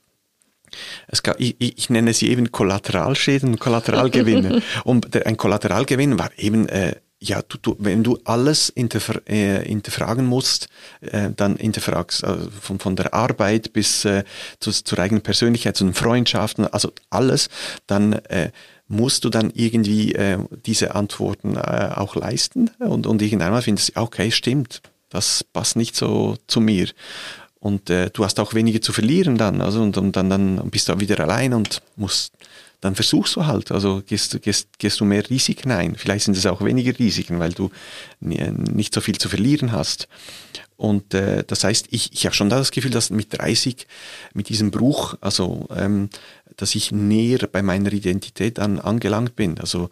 [1.22, 4.62] gab, ich, ich nenne sie eben Kollateralschäden und Kollateralgewinne.
[4.84, 9.64] und der, ein Kollateralgewinn war eben, äh, ja, du, du, wenn du alles hinterfra äh,
[9.64, 10.68] hinterfragen musst,
[11.00, 14.24] äh, dann hinterfragst also von, von der Arbeit bis äh,
[14.60, 17.48] zu, zur eigenen Persönlichkeit, zu den Freundschaften, also alles,
[17.86, 18.50] dann äh,
[18.88, 24.00] musst du dann irgendwie äh, diese Antworten äh, auch leisten und, und irgendwann findest du,
[24.00, 26.88] okay, stimmt, das passt nicht so zu mir.
[27.58, 30.90] Und äh, du hast auch weniger zu verlieren dann, also und, und dann, dann bist
[30.90, 32.34] du wieder allein und musst,
[32.84, 35.94] dann versuchst du halt, also gehst, gehst, gehst du mehr Risiken ein.
[35.96, 37.70] Vielleicht sind es auch weniger Risiken, weil du
[38.20, 40.06] nicht so viel zu verlieren hast.
[40.76, 43.86] Und äh, das heißt, ich, ich habe schon das Gefühl, dass mit 30,
[44.34, 46.10] mit diesem Bruch, also ähm,
[46.58, 49.58] dass ich näher bei meiner Identität dann angelangt bin.
[49.58, 49.88] Also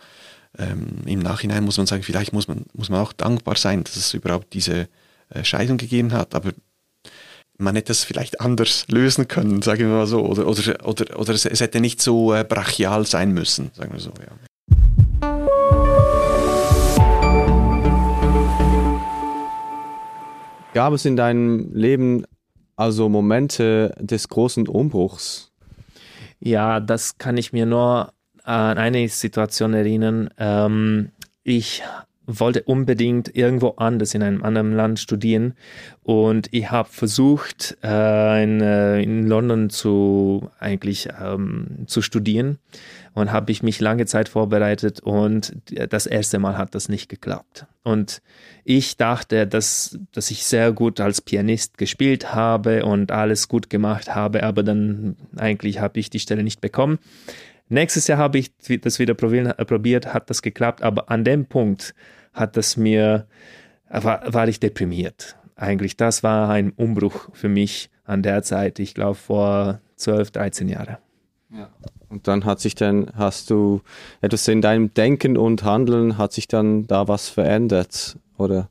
[0.59, 3.97] ähm, im Nachhinein muss man sagen, vielleicht muss man, muss man auch dankbar sein, dass
[3.97, 4.87] es überhaupt diese
[5.31, 6.35] äh, Scheidung gegeben hat.
[6.35, 6.53] Aber
[7.63, 10.21] man hätte es vielleicht anders lösen können, sagen wir mal so.
[10.25, 14.01] Oder, oder, oder, oder es, es hätte nicht so äh, brachial sein müssen, sagen wir
[14.01, 14.33] so, ja.
[20.75, 22.25] Gab es in deinem Leben
[22.77, 25.53] also Momente des großen Umbruchs?
[26.41, 30.31] Ja, das kann ich mir nur an eine Situation erinnern.
[30.39, 31.11] Ähm,
[31.45, 31.83] ich
[32.27, 35.55] wollte unbedingt irgendwo anders in einem anderen Land studieren.
[36.03, 42.59] Und ich habe versucht äh, in, äh, in London zu eigentlich ähm, zu studieren.
[43.15, 45.55] Und habe ich mich lange Zeit vorbereitet und
[45.91, 47.67] das erste Mal hat das nicht geklappt.
[47.83, 48.23] Und
[48.65, 54.15] ich dachte dass dass ich sehr gut als Pianist gespielt habe und alles gut gemacht
[54.15, 56.99] habe aber dann eigentlich habe ich die Stelle nicht bekommen
[57.73, 58.53] Nächstes Jahr habe ich
[58.83, 61.95] das wieder probiert, hat das geklappt, aber an dem Punkt
[62.35, 63.27] hat das mir,
[63.89, 65.37] war, war ich deprimiert.
[65.57, 70.69] Eigentlich, das war ein Umbruch für mich an der Zeit, ich glaube vor 12, 13
[70.69, 70.99] Jahren.
[71.49, 71.71] Ja.
[72.11, 73.81] Und dann hat sich dann, hast du
[74.21, 78.69] etwas in deinem Denken und Handeln, hat sich dann da was verändert, oder?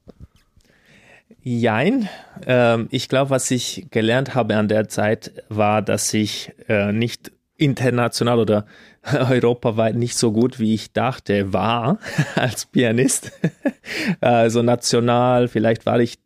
[1.41, 2.07] Jein.
[2.45, 7.31] Ähm, ich glaube, was ich gelernt habe an der Zeit, war, dass ich äh, nicht
[7.62, 8.66] international oder
[9.30, 11.99] europaweit nicht so gut, wie ich dachte, war
[12.36, 13.32] als Pianist.
[14.22, 16.18] also national, vielleicht war ich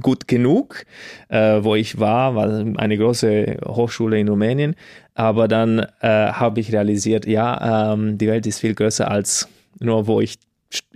[0.00, 0.84] gut genug,
[1.28, 4.76] äh, wo ich war, war eine große Hochschule in Rumänien.
[5.14, 9.48] Aber dann äh, habe ich realisiert, ja, ähm, die Welt ist viel größer als
[9.80, 10.38] nur, wo ich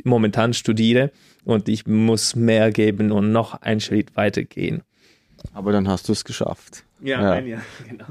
[0.05, 1.11] momentan studiere
[1.45, 4.83] und ich muss mehr geben und noch einen Schritt weiter gehen.
[5.53, 6.85] Aber dann hast du es geschafft.
[7.03, 7.33] Ja, ja.
[7.33, 8.07] ein Jahr, genau.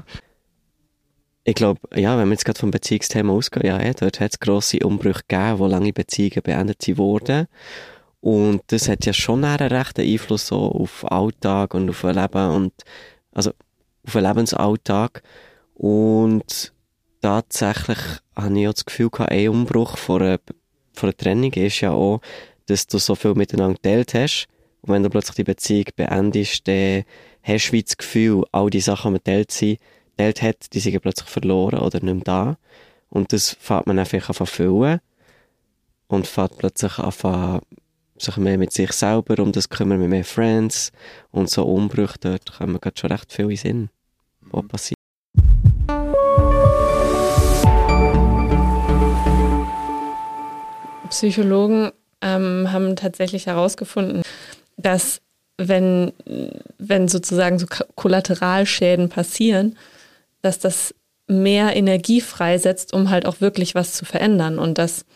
[1.46, 4.78] Ich glaube, ja, wenn wir jetzt gerade vom Beziehungsthema ausgehen, ja, dort hat es grosse
[4.78, 7.48] Umbrüche gegeben, wo lange Beziehungen beendet wurden.
[8.22, 12.50] Und das hat ja schon einen rechten Einfluss so auf Alltag und auf ein Leben
[12.50, 12.72] und,
[13.32, 13.50] also,
[14.06, 15.22] auf den Lebensalltag.
[15.74, 16.72] Und
[17.20, 17.98] tatsächlich
[18.34, 20.38] habe ich auch das Gefühl gehabt, ein Umbruch vor einer,
[20.94, 22.22] vor einer Trennung ist ja auch,
[22.66, 24.46] dass du so viel miteinander geteilt hast.
[24.80, 27.04] Und wenn du plötzlich die Beziehung beendest, dann
[27.42, 29.78] hast du das Gefühl, all die Sachen, die geteilt sind,
[30.16, 32.56] geteilt hat, die sind plötzlich verloren oder nicht mehr da.
[33.08, 35.00] Und das fängt man einfach an füllen
[36.08, 37.60] und fängt plötzlich an
[38.16, 40.92] sich mehr mit sich selber um das kümmern, mit mehr Friends
[41.30, 43.90] und so Umbrüche, dort kommen gerade schon recht viel in Sinn,
[44.40, 44.68] was mhm.
[44.68, 44.98] passiert.
[51.10, 51.92] Psychologen
[52.22, 54.22] ähm, haben tatsächlich herausgefunden,
[54.76, 55.20] dass
[55.56, 56.12] wenn,
[56.78, 59.76] wenn sozusagen so Kollateralschäden passieren,
[60.44, 60.94] dass das
[61.26, 64.58] mehr Energie freisetzt, um halt auch wirklich was zu verändern.
[64.58, 65.06] Und dass,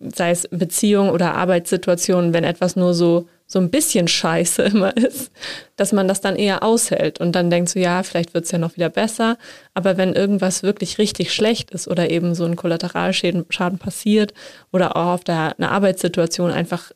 [0.00, 5.30] sei es Beziehung oder Arbeitssituationen, wenn etwas nur so, so ein bisschen scheiße immer ist,
[5.76, 8.58] dass man das dann eher aushält und dann denkt so, ja, vielleicht wird es ja
[8.58, 9.38] noch wieder besser.
[9.74, 14.34] Aber wenn irgendwas wirklich richtig schlecht ist oder eben so ein Kollateralschaden Schaden passiert
[14.72, 16.90] oder auch auf der eine Arbeitssituation einfach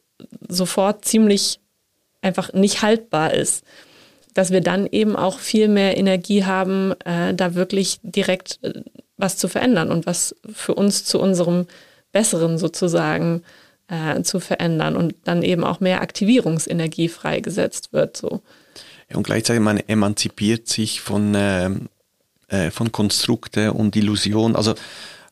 [0.48, 1.60] sofort ziemlich
[2.20, 3.64] einfach nicht haltbar ist,
[4.34, 8.82] dass wir dann eben auch viel mehr Energie haben, äh, da wirklich direkt äh,
[9.16, 11.66] was zu verändern und was für uns zu unserem
[12.12, 13.42] Besseren sozusagen
[13.88, 18.16] äh, zu verändern und dann eben auch mehr Aktivierungsenergie freigesetzt wird.
[18.16, 18.42] So.
[19.10, 21.88] Ja, und gleichzeitig man emanzipiert sich von, ähm,
[22.48, 24.56] äh, von Konstrukte und Illusionen.
[24.56, 24.74] Also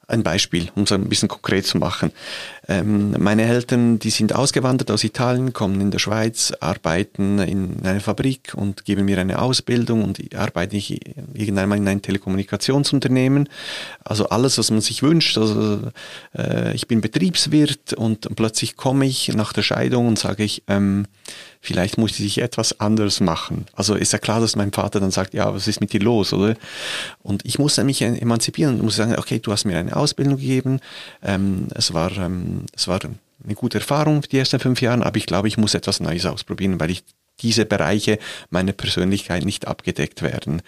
[0.06, 2.12] ein Beispiel, um es ein bisschen konkret zu machen.
[2.70, 7.98] Ähm, meine Eltern, die sind ausgewandert aus Italien, kommen in der Schweiz, arbeiten in einer
[7.98, 11.00] Fabrik und geben mir eine Ausbildung und arbeite ich
[11.34, 13.48] irgendwann mal in einem Telekommunikationsunternehmen.
[14.04, 15.36] Also alles, was man sich wünscht.
[15.36, 15.80] Also,
[16.38, 21.06] äh, ich bin Betriebswirt und plötzlich komme ich nach der Scheidung und sage ich, ähm,
[21.60, 23.66] vielleicht muss ich etwas anderes machen.
[23.74, 26.32] Also ist ja klar, dass mein Vater dann sagt, ja, was ist mit dir los,
[26.32, 26.56] oder?
[27.22, 30.80] Und ich muss mich emanzipieren und muss sagen, okay, du hast mir eine Ausbildung gegeben,
[31.22, 33.00] ähm, es war, ähm, es war
[33.44, 36.80] eine gute Erfahrung die ersten fünf Jahre, aber ich glaube, ich muss etwas Neues ausprobieren,
[36.80, 37.04] weil ich
[37.40, 38.18] diese Bereiche
[38.50, 40.62] meiner Persönlichkeit nicht abgedeckt werden.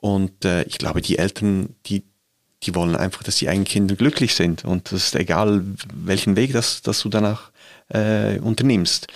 [0.00, 2.04] Und äh, ich glaube, die Eltern, die,
[2.62, 4.64] die wollen einfach, dass die eigenen Kinder glücklich sind.
[4.64, 5.62] Und das ist egal,
[5.94, 7.50] welchen Weg das, dass du danach
[7.88, 9.08] äh, unternimmst.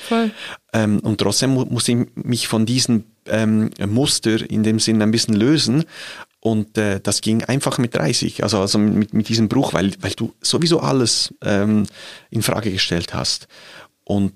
[0.72, 5.10] Ähm, und trotzdem mu muss ich mich von diesem ähm, Muster in dem Sinn ein
[5.10, 5.84] bisschen lösen.
[6.40, 10.12] Und äh, das ging einfach mit 30, also, also mit, mit diesem Bruch, weil, weil
[10.12, 11.86] du sowieso alles ähm,
[12.30, 13.46] in Frage gestellt hast.
[14.04, 14.32] Und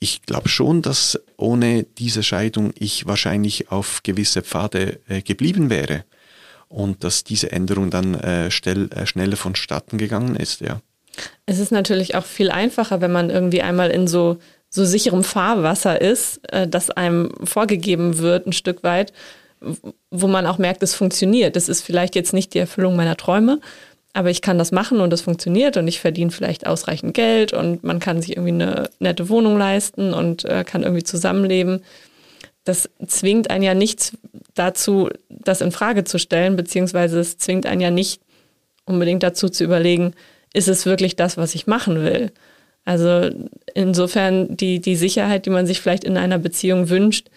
[0.00, 6.04] ich glaube schon, dass ohne diese Scheidung ich wahrscheinlich auf gewisse Pfade äh, geblieben wäre
[6.68, 10.80] und dass diese Änderung dann äh, schnell, äh, schneller vonstatten gegangen ist, ja.
[11.46, 14.38] Es ist natürlich auch viel einfacher, wenn man irgendwie einmal in so,
[14.70, 19.12] so sicherem Fahrwasser ist, äh, das einem vorgegeben wird, ein Stück weit,
[20.10, 21.56] wo man auch merkt, es funktioniert.
[21.56, 23.60] Das ist vielleicht jetzt nicht die Erfüllung meiner Träume,
[24.12, 27.84] aber ich kann das machen und es funktioniert und ich verdiene vielleicht ausreichend Geld und
[27.84, 31.84] man kann sich irgendwie eine nette Wohnung leisten und äh, kann irgendwie zusammenleben.
[32.64, 34.12] Das zwingt einen ja nicht
[34.54, 38.20] dazu, das in Frage zu stellen, beziehungsweise es zwingt einen ja nicht
[38.84, 40.14] unbedingt dazu zu überlegen,
[40.52, 42.32] ist es wirklich das, was ich machen will?
[42.84, 43.30] Also
[43.74, 47.28] insofern die, die Sicherheit, die man sich vielleicht in einer Beziehung wünscht,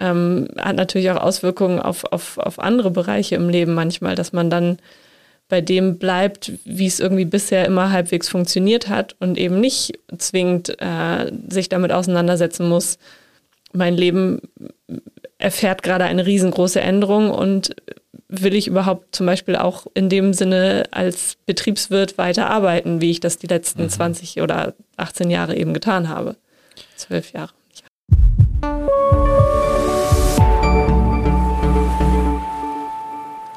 [0.00, 4.50] ähm, hat natürlich auch Auswirkungen auf, auf, auf andere Bereiche im Leben manchmal, dass man
[4.50, 4.78] dann
[5.48, 10.80] bei dem bleibt, wie es irgendwie bisher immer halbwegs funktioniert hat und eben nicht zwingend
[10.80, 12.98] äh, sich damit auseinandersetzen muss.
[13.72, 14.40] Mein Leben
[15.38, 17.76] erfährt gerade eine riesengroße Änderung und
[18.28, 23.20] will ich überhaupt zum Beispiel auch in dem Sinne als Betriebswirt weiter arbeiten, wie ich
[23.20, 23.90] das die letzten mhm.
[23.90, 26.36] 20 oder 18 Jahre eben getan habe.
[26.96, 27.52] Zwölf Jahre.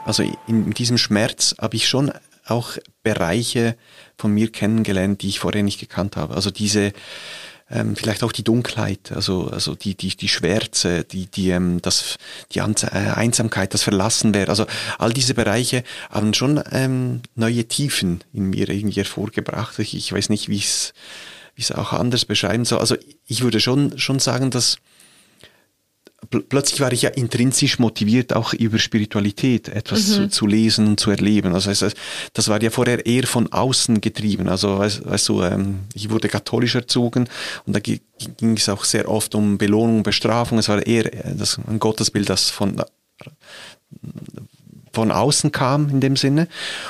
[0.08, 2.14] Also in diesem Schmerz habe ich schon
[2.46, 3.76] auch Bereiche
[4.18, 6.34] von mir kennengelernt, die ich vorher nicht gekannt habe.
[6.34, 6.94] Also diese
[7.70, 12.16] ähm, vielleicht auch die Dunkelheit, also, also die, die, die Schwärze, die, die, ähm, das,
[12.54, 14.66] die äh, Einsamkeit, das Verlassenwerden, also
[14.98, 19.78] all diese Bereiche haben schon ähm, neue Tiefen in mir irgendwie hervorgebracht.
[19.80, 20.94] Ich, ich weiß nicht, wie es
[21.56, 22.80] wie es auch anders beschreiben soll.
[22.80, 22.96] Also
[23.26, 24.78] ich würde schon, schon sagen, dass
[26.30, 30.14] plötzlich war ich ja intrinsisch motiviert, auch über Spiritualität etwas mhm.
[30.14, 31.54] zu, zu, lesen und zu erleben.
[31.54, 31.94] Also das,
[32.34, 34.48] das war ja vorher eher von außen getrieben.
[34.48, 37.28] Also weißt, du, ähm, ich wurde katholisch erzogen
[37.66, 40.58] und da ging es auch sehr oft um Belohnung, Bestrafung.
[40.58, 42.82] Es war eher äh, das, ein Gottesbild, das von
[44.98, 46.48] von außen kam in dem Sinne.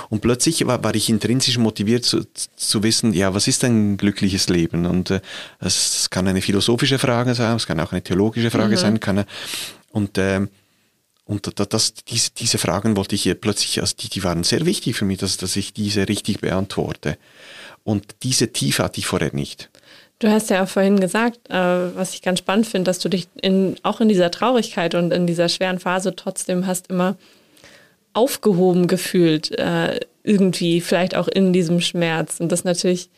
[0.10, 4.48] Und plötzlich war, war ich intrinsisch motiviert zu, zu wissen, ja, was ist ein glückliches
[4.48, 4.86] Leben?
[4.86, 5.20] Und äh,
[5.60, 8.80] es kann eine philosophische Frage sein, es kann auch eine theologische Frage mhm.
[8.80, 9.26] sein, kann
[9.92, 10.48] und äh,
[11.26, 14.96] und das, diese, diese Fragen wollte ich hier plötzlich, also die, die waren sehr wichtig
[14.96, 17.18] für mich, dass, dass ich diese richtig beantworte.
[17.84, 19.70] Und diese Tiefe hatte ich vorher nicht.
[20.20, 23.28] Du hast ja auch vorhin gesagt, äh, was ich ganz spannend finde, dass du dich
[23.42, 27.18] in, auch in dieser Traurigkeit und in dieser schweren Phase trotzdem hast immer
[28.18, 32.40] aufgehoben gefühlt, äh, irgendwie, vielleicht auch in diesem Schmerz.
[32.40, 33.10] Und das natürlich,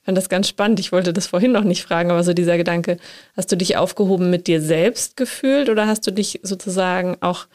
[0.00, 0.78] ich fand das ganz spannend.
[0.78, 2.98] Ich wollte das vorhin noch nicht fragen, aber so dieser Gedanke,
[3.36, 7.46] hast du dich aufgehoben mit dir selbst gefühlt oder hast du dich sozusagen auch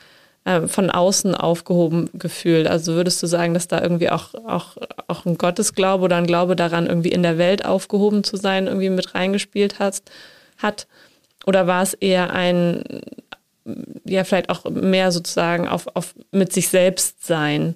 [0.43, 2.67] äh, von außen aufgehoben gefühlt?
[2.67, 4.75] Also würdest du sagen, dass da irgendwie auch, auch,
[5.07, 8.89] auch ein Gottesglaube oder ein Glaube daran, irgendwie in der Welt aufgehoben zu sein, irgendwie
[8.89, 10.11] mit reingespielt hast,
[10.57, 10.87] hat?
[11.45, 12.83] Oder war es eher ein,
[14.05, 17.75] ja vielleicht auch mehr sozusagen auf, auf mit sich selbst sein.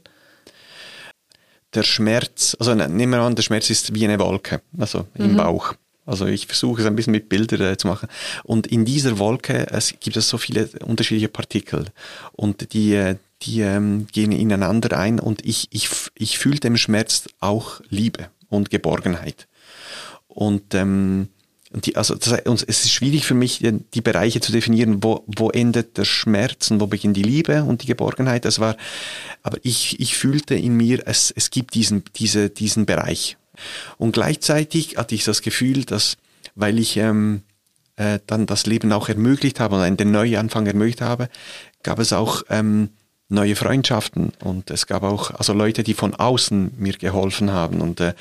[1.74, 5.34] Der Schmerz, also ne, nehmen wir an, der Schmerz ist wie eine Wolke, also im
[5.34, 5.38] mhm.
[5.38, 5.74] Bauch.
[6.06, 8.08] Also ich versuche es ein bisschen mit Bildern äh, zu machen.
[8.44, 11.88] Und in dieser Wolke es gibt es so viele unterschiedliche Partikel
[12.34, 17.28] und die, äh, die ähm, gehen ineinander ein und ich, ich, ich fühle dem Schmerz
[17.40, 19.48] auch Liebe und Geborgenheit.
[20.28, 21.30] Und ähm,
[21.76, 25.50] und die, also das, es ist schwierig für mich, die Bereiche zu definieren, wo, wo
[25.50, 28.46] endet der Schmerz und wo beginnt die Liebe und die Geborgenheit.
[28.46, 28.78] Das war,
[29.44, 33.36] aber ich, ich fühlte in mir, es, es gibt diesen, diese, diesen Bereich.
[33.98, 36.16] Und gleichzeitig hatte ich das Gefühl, dass,
[36.56, 37.42] weil ich ähm,
[37.98, 41.28] äh, dann das Leben auch ermöglicht habe und den Neuanfang ermöglicht habe,
[41.84, 42.88] gab es auch ähm,
[43.28, 48.00] neue Freundschaften und es gab auch also Leute, die von außen mir geholfen haben und
[48.00, 48.14] äh,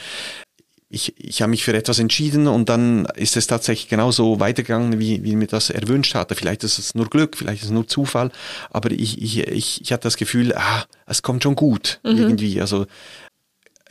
[0.95, 5.25] ich, ich habe mich für etwas entschieden und dann ist es tatsächlich genauso weitergegangen, wie,
[5.25, 6.35] wie mir das erwünscht hatte.
[6.37, 8.31] Vielleicht ist es nur Glück, vielleicht ist es nur Zufall,
[8.71, 12.17] aber ich, ich, ich, ich hatte das Gefühl, ah, es kommt schon gut mhm.
[12.17, 12.61] irgendwie.
[12.61, 12.87] Also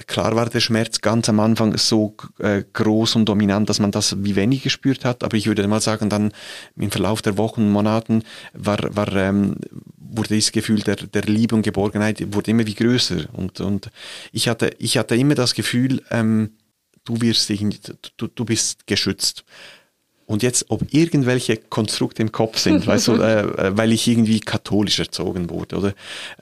[0.07, 4.23] klar war der Schmerz ganz am Anfang so äh, groß und dominant, dass man das
[4.23, 6.31] wie wenig gespürt hat, aber ich würde mal sagen, dann
[6.77, 8.23] im Verlauf der Wochen, Monaten
[8.53, 9.57] war, war ähm,
[9.97, 13.89] wurde dieses Gefühl der, der Liebe und Geborgenheit wurde immer wie größer und, und
[14.31, 16.51] ich hatte, ich hatte immer das Gefühl, ähm,
[17.03, 17.65] du wirst dich,
[18.17, 19.43] du, du bist geschützt.
[20.25, 24.39] Und jetzt, ob irgendwelche Konstrukte im Kopf sind, weißt du, äh, äh, weil ich irgendwie
[24.39, 25.93] katholisch erzogen wurde, oder,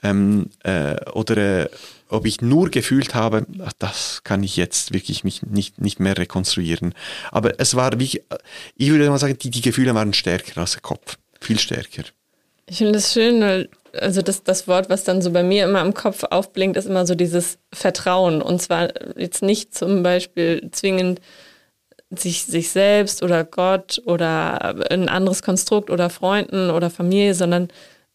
[0.03, 1.70] ähm, äh, oder äh,
[2.09, 3.45] ob ich nur gefühlt habe,
[3.80, 6.93] das kann ich jetzt wirklich nicht, nicht, nicht mehr rekonstruieren.
[7.32, 8.22] Aber es war, wie,
[8.76, 12.03] ich würde mal sagen, die, die Gefühle waren stärker als der Kopf, viel stärker.
[12.68, 15.82] Ich finde es schön, weil also das, das Wort, was dann so bei mir immer
[15.82, 18.42] im Kopf aufblinkt, ist immer so dieses Vertrauen.
[18.42, 21.22] Und zwar jetzt nicht zum Beispiel zwingend
[22.10, 27.70] sich, sich selbst oder Gott oder ein anderes Konstrukt oder Freunden oder Familie, sondern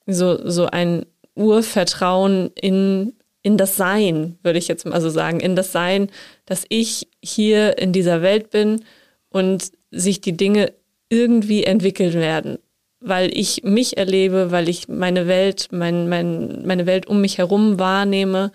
[0.07, 5.57] so, so ein Urvertrauen in, in das Sein, würde ich jetzt mal so sagen, in
[5.57, 6.11] das Sein,
[6.45, 8.85] dass ich hier in dieser Welt bin
[9.31, 10.73] und sich die Dinge
[11.09, 12.59] irgendwie entwickeln werden
[13.01, 17.79] weil ich mich erlebe, weil ich meine Welt, mein, mein, meine Welt um mich herum
[17.79, 18.53] wahrnehme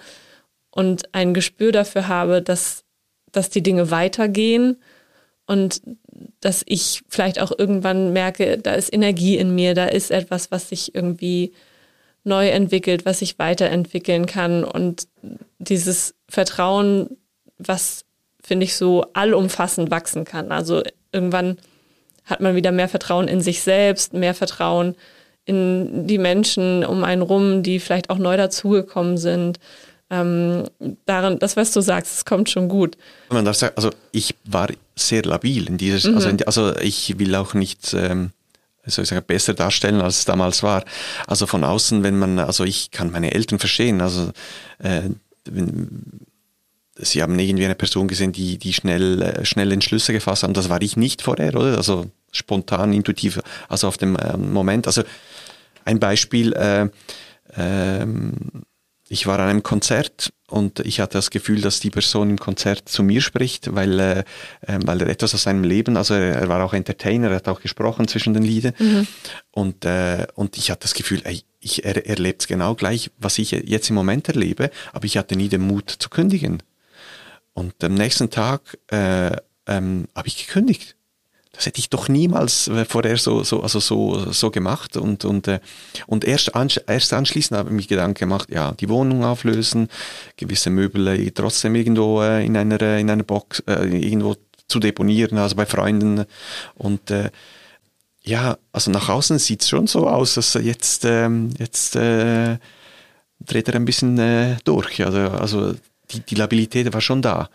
[0.71, 2.83] und ein Gespür dafür habe, dass,
[3.31, 4.77] dass die Dinge weitergehen
[5.45, 5.81] und
[6.39, 10.69] dass ich vielleicht auch irgendwann merke, da ist Energie in mir, da ist etwas, was
[10.69, 11.53] sich irgendwie
[12.23, 15.07] neu entwickelt, was sich weiterentwickeln kann und
[15.59, 17.17] dieses Vertrauen,
[17.57, 18.05] was
[18.43, 20.51] finde ich so allumfassend wachsen kann.
[20.51, 21.57] Also irgendwann
[22.25, 24.95] hat man wieder mehr Vertrauen in sich selbst, mehr Vertrauen
[25.45, 29.59] in die Menschen um einen rum, die vielleicht auch neu dazugekommen sind.
[30.09, 30.65] Ähm,
[31.05, 32.97] daran, das, was du sagst, es kommt schon gut.
[33.29, 36.15] Man darf sagen, also ich war sehr labil in dieses, mhm.
[36.15, 38.31] also, in, also ich will auch nicht ähm,
[38.85, 40.83] soll ich sagen, besser darstellen, als es damals war.
[41.27, 44.31] Also von außen, wenn man, also ich kann meine Eltern verstehen, also
[44.79, 45.03] äh,
[45.45, 46.21] wenn,
[46.95, 50.53] Sie haben irgendwie eine Person gesehen, die, die schnell, äh, schnell Entschlüsse gefasst haben.
[50.53, 51.77] Das war ich nicht vorher, oder?
[51.77, 53.39] Also spontan, intuitiv,
[53.69, 54.87] also auf dem äh, Moment.
[54.87, 55.03] Also
[55.85, 56.89] ein Beispiel, äh,
[57.55, 58.05] äh,
[59.11, 62.87] ich war an einem Konzert und ich hatte das Gefühl, dass die Person im Konzert
[62.87, 64.19] zu mir spricht, weil, äh,
[64.61, 67.49] äh weil er etwas aus seinem Leben, also er, er, war auch Entertainer, er hat
[67.49, 69.07] auch gesprochen zwischen den Liedern mhm.
[69.51, 73.51] und, äh, und ich hatte das Gefühl, ey, ich, er erlebt genau gleich, was ich
[73.51, 76.63] jetzt im Moment erlebe, aber ich hatte nie den Mut zu kündigen.
[77.53, 79.35] Und am nächsten Tag äh,
[79.67, 80.95] ähm, habe ich gekündigt.
[81.53, 84.95] Das hätte ich doch niemals äh, vorher so, so, also so, so gemacht.
[84.95, 85.59] Und, und, äh,
[86.07, 89.89] und erst, ansch erst anschließend habe ich mich Gedanken gemacht, ja, die Wohnung auflösen,
[90.37, 94.35] gewisse Möbel äh, trotzdem irgendwo äh, in, einer, in einer Box äh, irgendwo
[94.67, 96.25] zu deponieren, also bei Freunden.
[96.75, 97.31] Und äh,
[98.23, 102.57] ja, also nach außen sieht es schon so aus, dass jetzt, ähm, jetzt äh,
[103.39, 105.03] dreht er ein bisschen äh, durch.
[105.03, 105.75] Also, also
[106.11, 107.49] die, die Labilität war schon da.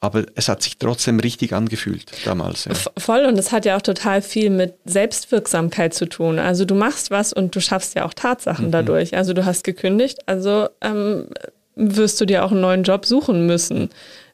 [0.00, 2.64] Aber es hat sich trotzdem richtig angefühlt damals.
[2.64, 2.72] Ja.
[2.98, 6.40] Voll und es hat ja auch total viel mit Selbstwirksamkeit zu tun.
[6.40, 8.72] Also du machst was und du schaffst ja auch Tatsachen mhm.
[8.72, 9.16] dadurch.
[9.16, 11.28] Also du hast gekündigt, also ähm,
[11.76, 13.90] wirst du dir auch einen neuen Job suchen müssen.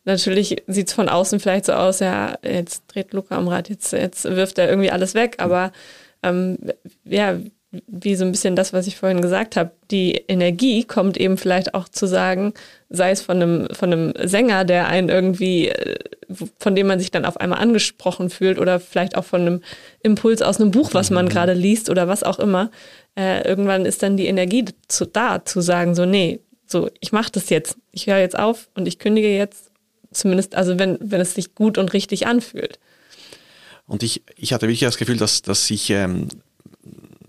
[0.07, 3.93] Natürlich sieht es von außen vielleicht so aus, ja, jetzt dreht Luca am Rad, jetzt,
[3.93, 5.71] jetzt wirft er irgendwie alles weg, aber
[6.23, 6.57] ähm,
[7.05, 7.37] ja,
[7.71, 11.75] wie so ein bisschen das, was ich vorhin gesagt habe, die Energie kommt eben vielleicht
[11.75, 12.55] auch zu sagen,
[12.89, 15.99] sei es von einem, von einem Sänger, der einen irgendwie, äh,
[16.59, 19.63] von dem man sich dann auf einmal angesprochen fühlt oder vielleicht auch von einem
[20.03, 21.31] Impuls aus einem Buch, was man mhm.
[21.31, 22.71] gerade liest oder was auch immer.
[23.19, 27.33] Äh, irgendwann ist dann die Energie zu, da, zu sagen, so, nee, so, ich mache
[27.33, 29.71] das jetzt, ich höre jetzt auf und ich kündige jetzt,
[30.11, 32.79] zumindest, also wenn, wenn es sich gut und richtig anfühlt.
[33.87, 36.29] Und ich, ich hatte wirklich das Gefühl, dass, dass ich ähm,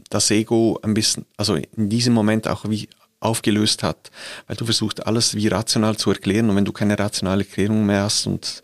[0.10, 2.90] das Ego ein bisschen, also in diesem Moment auch wie
[3.20, 4.12] aufgelöst hat,
[4.48, 8.04] weil du versuchst alles wie rational zu erklären und wenn du keine rationale Erklärung mehr
[8.04, 8.62] hast und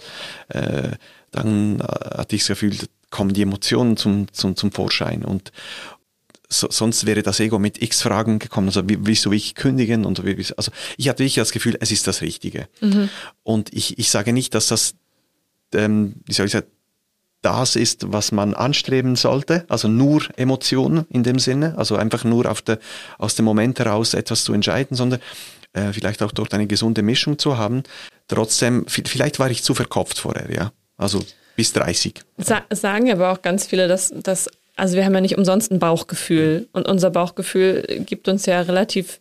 [0.49, 0.91] äh,
[1.31, 2.77] dann äh, hatte ich das Gefühl,
[3.09, 5.51] kommen die Emotionen zum, zum, zum Vorschein und
[6.47, 10.05] so, sonst wäre das Ego mit x Fragen gekommen, also wie, willst du wirklich kündigen
[10.05, 12.67] und wie, also ich hatte wirklich das Gefühl, es ist das Richtige.
[12.81, 13.09] Mhm.
[13.43, 14.95] und ich, ich sage nicht, dass das
[15.73, 16.67] ähm, wie soll ich sagen,
[17.45, 22.51] das ist, was man anstreben sollte, also nur Emotionen in dem Sinne, also einfach nur
[22.67, 22.79] der,
[23.19, 25.19] aus dem Moment heraus etwas zu entscheiden, sondern
[25.73, 27.83] äh, vielleicht auch dort eine gesunde Mischung zu haben.
[28.27, 31.23] Trotzdem, vielleicht war ich zu verkopft vorher, ja, also
[31.55, 32.21] bis 30.
[32.37, 35.79] Sa sagen aber auch ganz viele, dass, dass, also wir haben ja nicht umsonst ein
[35.79, 39.19] Bauchgefühl und unser Bauchgefühl gibt uns ja relativ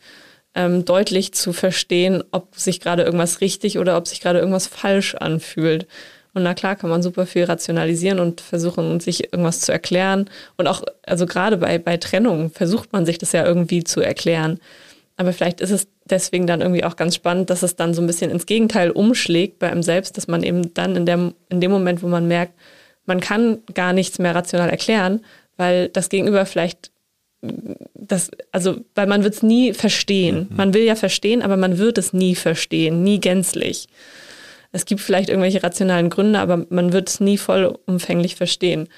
[0.54, 5.14] ähm, deutlich zu verstehen, ob sich gerade irgendwas richtig oder ob sich gerade irgendwas falsch
[5.14, 5.86] anfühlt.
[6.34, 10.28] Und na klar kann man super viel rationalisieren und versuchen, sich irgendwas zu erklären.
[10.56, 14.58] Und auch, also gerade bei, bei Trennungen versucht man sich das ja irgendwie zu erklären.
[15.16, 18.06] Aber vielleicht ist es deswegen dann irgendwie auch ganz spannend, dass es dann so ein
[18.08, 21.70] bisschen ins Gegenteil umschlägt bei einem selbst, dass man eben dann in, der, in dem
[21.70, 22.54] Moment, wo man merkt,
[23.06, 25.24] man kann gar nichts mehr rational erklären,
[25.56, 26.90] weil das Gegenüber vielleicht
[27.94, 30.48] das, also, weil man wird es nie verstehen.
[30.50, 30.56] Mhm.
[30.56, 33.88] Man will ja verstehen, aber man wird es nie verstehen, nie gänzlich.
[34.74, 38.88] Es gibt vielleicht irgendwelche rationalen Gründe, aber man wird es nie vollumfänglich verstehen.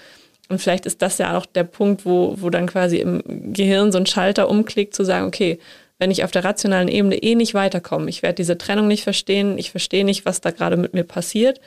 [0.48, 3.22] Und vielleicht ist das ja auch der Punkt, wo, wo dann quasi im
[3.52, 5.58] Gehirn so ein Schalter umklickt, zu sagen, okay,
[5.98, 9.58] wenn ich auf der rationalen Ebene eh nicht weiterkomme, ich werde diese Trennung nicht verstehen,
[9.58, 11.60] ich verstehe nicht, was da gerade mit mir passiert,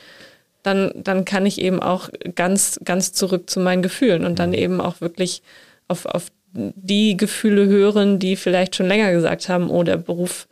[0.64, 4.56] dann, dann kann ich eben auch ganz, ganz zurück zu meinen Gefühlen und dann mhm.
[4.56, 5.44] eben auch wirklich
[5.88, 10.48] auf, auf die Gefühle hören, die vielleicht schon länger gesagt haben, oh, der Beruf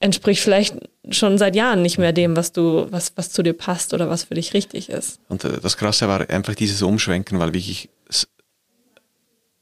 [0.00, 0.76] entspricht vielleicht
[1.08, 4.24] schon seit Jahren nicht mehr dem, was du, was, was zu dir passt oder was
[4.24, 5.18] für dich richtig ist.
[5.28, 7.88] Und äh, das Krasse war einfach dieses Umschwenken, weil wirklich,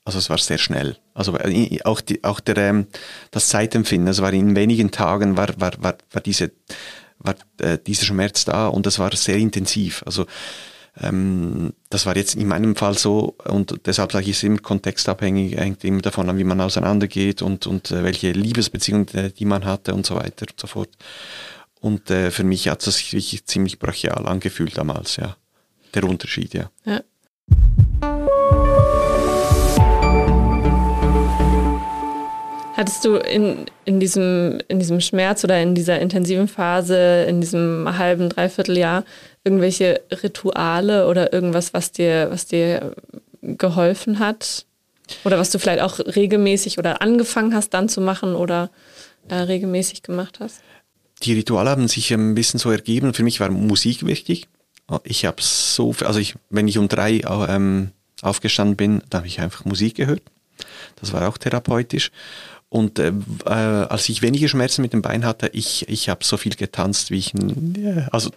[0.05, 0.97] also es war sehr schnell.
[1.15, 2.87] Also äh, auch, die, auch der, ähm,
[3.31, 6.51] das Zeitempfinden, es war in wenigen Tagen war, war, war, war diese,
[7.19, 10.03] war äh, dieser Schmerz da und das war sehr intensiv.
[10.07, 10.27] Also
[11.01, 15.57] ähm, das war jetzt in meinem Fall so und deshalb sage ich es immer kontextabhängig,
[15.57, 19.65] hängt immer davon an, wie man auseinandergeht und, und äh, welche Liebesbeziehungen äh, die man
[19.65, 20.91] hatte und so weiter und so fort.
[21.81, 25.37] Und äh, für mich hat es sich ziemlich brachial angefühlt damals, ja.
[25.95, 26.71] Der Unterschied, ja.
[26.85, 27.01] ja.
[32.79, 37.99] Hattest du in, in, diesem, in diesem Schmerz oder in dieser intensiven Phase, in diesem
[37.99, 39.05] halben, dreiviertel Jahr,
[39.45, 42.95] irgendwelche Rituale oder irgendwas, was dir, was dir
[43.43, 44.65] geholfen hat?
[45.25, 48.71] Oder was du vielleicht auch regelmäßig oder angefangen hast dann zu machen oder
[49.29, 50.61] äh, regelmäßig gemacht hast?
[51.23, 53.15] Die Rituale haben sich ein bisschen so ergeben.
[53.15, 54.49] Für mich war Musik wichtig.
[55.05, 57.91] Ich habe so, also ich, wenn ich um drei ähm,
[58.23, 60.23] aufgestanden bin, da habe ich einfach Musik gehört.
[60.97, 62.11] Das war auch therapeutisch.
[62.71, 63.13] Und äh,
[63.47, 67.11] äh, als ich weniger Schmerzen mit dem Bein hatte, ich, ich habe so viel getanzt,
[67.11, 67.33] wie ich,
[68.13, 68.31] also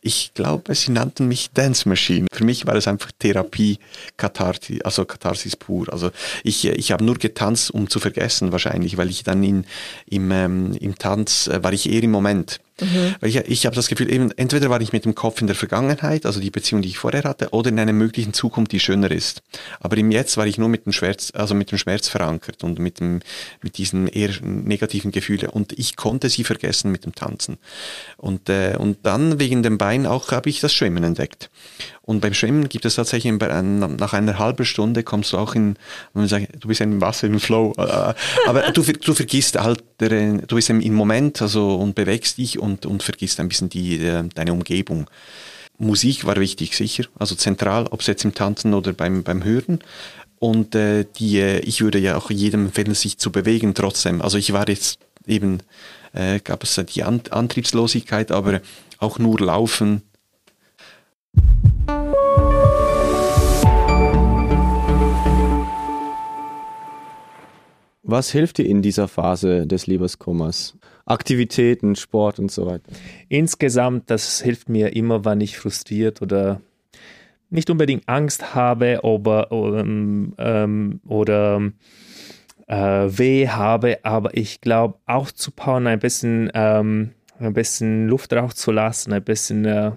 [0.00, 2.26] ich glaube, sie nannten mich Dance Machine.
[2.32, 3.78] Für mich war es einfach Therapie,
[4.16, 5.92] Katharsis, also Katharsis pur.
[5.92, 6.10] Also
[6.44, 9.64] ich, ich habe nur getanzt, um zu vergessen wahrscheinlich, weil ich dann in,
[10.06, 12.60] im, ähm, im Tanz äh, war ich eher im Moment.
[12.80, 13.14] Mhm.
[13.20, 15.56] Weil ich, ich habe das Gefühl, eben, entweder war ich mit dem Kopf in der
[15.56, 19.10] Vergangenheit, also die Beziehung, die ich vorher hatte, oder in einer möglichen Zukunft, die schöner
[19.10, 19.42] ist.
[19.80, 22.78] Aber im Jetzt war ich nur mit dem Schmerz, also mit dem Schmerz verankert und
[22.78, 23.20] mit dem,
[23.62, 25.48] mit diesen eher negativen Gefühlen.
[25.48, 27.58] Und ich konnte sie vergessen mit dem Tanzen.
[28.18, 31.50] Und, äh, und dann wegen dem Bein auch habe ich das Schwimmen entdeckt.
[32.06, 35.76] Und beim Schwimmen gibt es tatsächlich nach einer halben Stunde kommst du auch in,
[36.14, 38.14] sagt, du bist im Wasser im Flow, äh, äh,
[38.46, 43.02] aber du, du vergisst halt, du bist im Moment also und bewegst dich und, und
[43.02, 43.98] vergisst ein bisschen die,
[44.34, 45.10] deine Umgebung.
[45.78, 49.80] Musik war wichtig, sicher, also zentral, ob es jetzt im Tanzen oder beim, beim Hören.
[50.38, 54.22] Und äh, die, äh, ich würde ja auch jedem empfehlen, sich zu bewegen trotzdem.
[54.22, 55.58] Also ich war jetzt eben,
[56.12, 58.60] äh, gab es die Antriebslosigkeit, aber
[58.98, 60.02] auch nur laufen,
[68.08, 70.78] Was hilft dir in dieser Phase des Liebeskummers?
[71.06, 72.84] Aktivitäten, Sport und so weiter.
[73.28, 76.60] Insgesamt, das hilft mir immer, wenn ich frustriert oder
[77.50, 81.72] nicht unbedingt Angst habe aber, ähm, ähm, oder
[82.68, 88.32] äh, weh habe, aber ich glaube auch zu bauen, ein bisschen, ähm, ein bisschen Luft
[88.32, 89.92] rauszulassen, ein bisschen äh,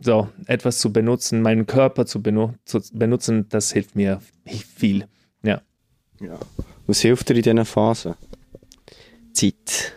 [0.00, 5.06] so etwas zu benutzen, meinen Körper zu, benu zu benutzen, das hilft mir viel.
[5.42, 5.62] Ja.
[6.20, 6.38] Ja.
[6.86, 8.14] Was hilft dir in diesen Phasen?
[9.32, 9.94] Zeit.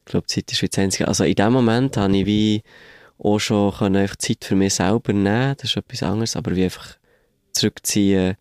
[0.00, 1.08] Ich glaube, Zeit ist wie das Einzige.
[1.08, 2.62] Also in dem Moment habe ich wie
[3.18, 5.54] auch schon können einfach Zeit für mich selber nehmen.
[5.56, 6.96] Das ist etwas anderes, aber wie einfach
[7.52, 8.36] zurückziehen,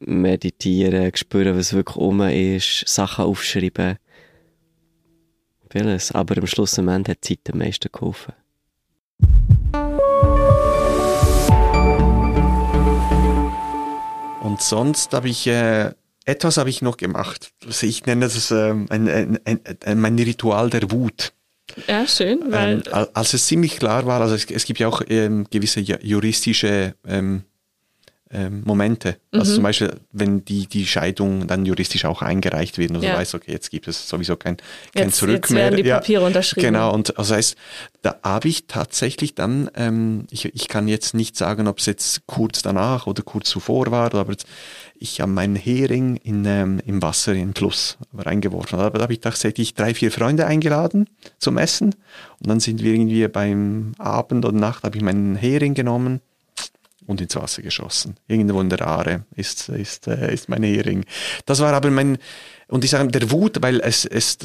[0.00, 3.98] meditieren, spüren, was wirklich um ist, Sachen aufschreiben.
[5.70, 6.12] Vieles.
[6.12, 8.34] Aber am Schluss am Ende hat Zeit am meisten geholfen.
[14.46, 15.90] Und sonst habe ich äh,
[16.24, 17.50] etwas habe ich noch gemacht.
[17.64, 21.32] Also ich nenne das äh, ein, ein, ein, ein, mein Ritual der Wut.
[21.88, 22.82] Ja, schön, weil.
[22.92, 26.94] Ähm, als es ziemlich klar war, also es, es gibt ja auch ähm, gewisse juristische
[27.06, 27.42] ähm,
[28.30, 29.18] ähm, Momente.
[29.30, 29.54] Also Mhm.
[29.54, 33.14] zum Beispiel, wenn die, die Scheidung dann juristisch auch eingereicht wird und du Ja.
[33.14, 34.56] weißt, okay, jetzt gibt es sowieso kein,
[34.94, 35.64] kein Jetzt, Zurück jetzt mehr.
[35.70, 35.98] werden die Ja.
[35.98, 36.66] Papiere unterschrieben.
[36.66, 37.56] Genau, und also heißt,
[38.02, 42.26] da habe ich tatsächlich dann, ähm, ich, ich kann jetzt nicht sagen, ob es jetzt
[42.26, 44.46] kurz danach oder kurz zuvor war, aber jetzt,
[44.98, 48.78] ich habe meinen Hering in, ähm, im Wasser, in den Fluss reingeworfen.
[48.80, 51.08] Aber da habe ich tatsächlich drei, vier Freunde eingeladen
[51.38, 51.94] zum Essen
[52.40, 56.20] und dann sind wir irgendwie beim Abend oder Nacht, habe ich meinen Hering genommen
[57.06, 58.16] und ins Wasser geschossen.
[58.28, 61.04] Irgendwo in der Aare ist, ist, äh, ist mein Hering.
[61.44, 62.18] Das war aber mein,
[62.68, 64.38] und ich sage, der Wut, weil es, es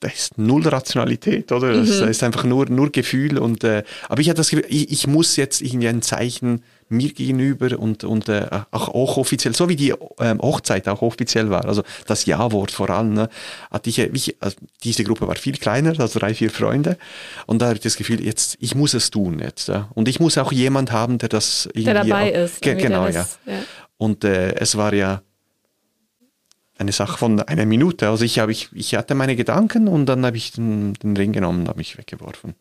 [0.00, 1.74] das ist null Rationalität, oder?
[1.74, 3.38] Das ist einfach nur, nur Gefühl.
[3.38, 7.12] Und, äh, aber ich hatte das Gefühl, ich, ich muss jetzt irgendwie ein Zeichen mir
[7.12, 11.64] gegenüber und, und äh, auch, auch offiziell, so wie die ähm, Hochzeit auch offiziell war,
[11.64, 13.28] also das Ja-Wort vor allem, ne,
[13.70, 16.98] hatte ich, äh, ich also diese Gruppe war viel kleiner, also drei, vier Freunde.
[17.46, 19.68] Und da habe ich das Gefühl, jetzt, ich muss es tun jetzt.
[19.68, 19.88] Ja.
[19.94, 22.60] Und ich muss auch jemand haben, der das irgendwie Der dabei auch, ist.
[22.60, 23.12] Ge genau, ja.
[23.12, 23.54] das- ja.
[23.96, 25.22] Und äh, es war ja
[26.78, 28.08] eine Sache von einer Minute.
[28.08, 31.32] Also ich, habe, ich, ich hatte meine Gedanken und dann habe ich den, den Ring
[31.32, 32.54] genommen und habe mich weggeworfen.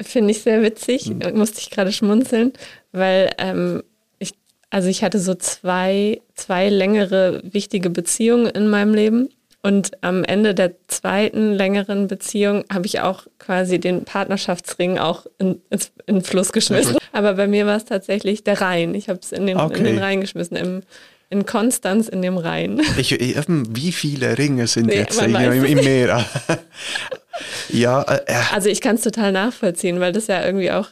[0.00, 1.36] Finde ich sehr witzig, Mhm.
[1.38, 2.52] musste ich gerade schmunzeln,
[2.92, 3.82] weil ähm,
[4.18, 4.32] ich,
[4.70, 9.28] also ich hatte so zwei, zwei längere wichtige Beziehungen in meinem Leben.
[9.60, 15.60] Und am Ende der zweiten längeren Beziehung habe ich auch quasi den Partnerschaftsring auch in,
[15.70, 16.96] ins, in den Fluss geschmissen.
[17.12, 18.94] Aber bei mir war es tatsächlich der Rhein.
[18.94, 19.82] Ich habe es in, den- in Okay.
[19.82, 20.82] den Rhein geschmissen, im,
[21.30, 22.80] in Konstanz in dem Rhein.
[22.98, 26.24] Ich, eben, wie viele Ringe sind Nee, jetzt im, im, Meer?
[27.68, 30.88] ja, äh, äh, Also ich kann es total nachvollziehen, weil das ja irgendwie auch,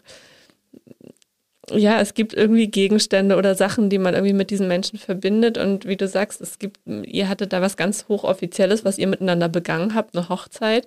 [1.70, 5.58] ja, es gibt irgendwie Gegenstände oder Sachen, die man irgendwie mit diesen Menschen verbindet.
[5.58, 9.48] Und wie du sagst, es gibt, ihr hattet da was ganz Hochoffizielles, was ihr miteinander
[9.48, 10.86] begangen habt, eine Hochzeit.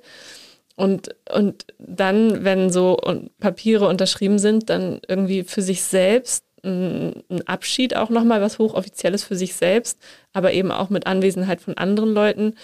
[0.78, 2.97] Und, und dann, wenn so
[3.41, 9.36] Papiere unterschrieben sind, dann irgendwie für sich selbst ein Abschied auch nochmal, was Hochoffizielles für
[9.36, 9.97] sich selbst,
[10.34, 12.55] aber eben auch mit Anwesenheit von anderen Leuten.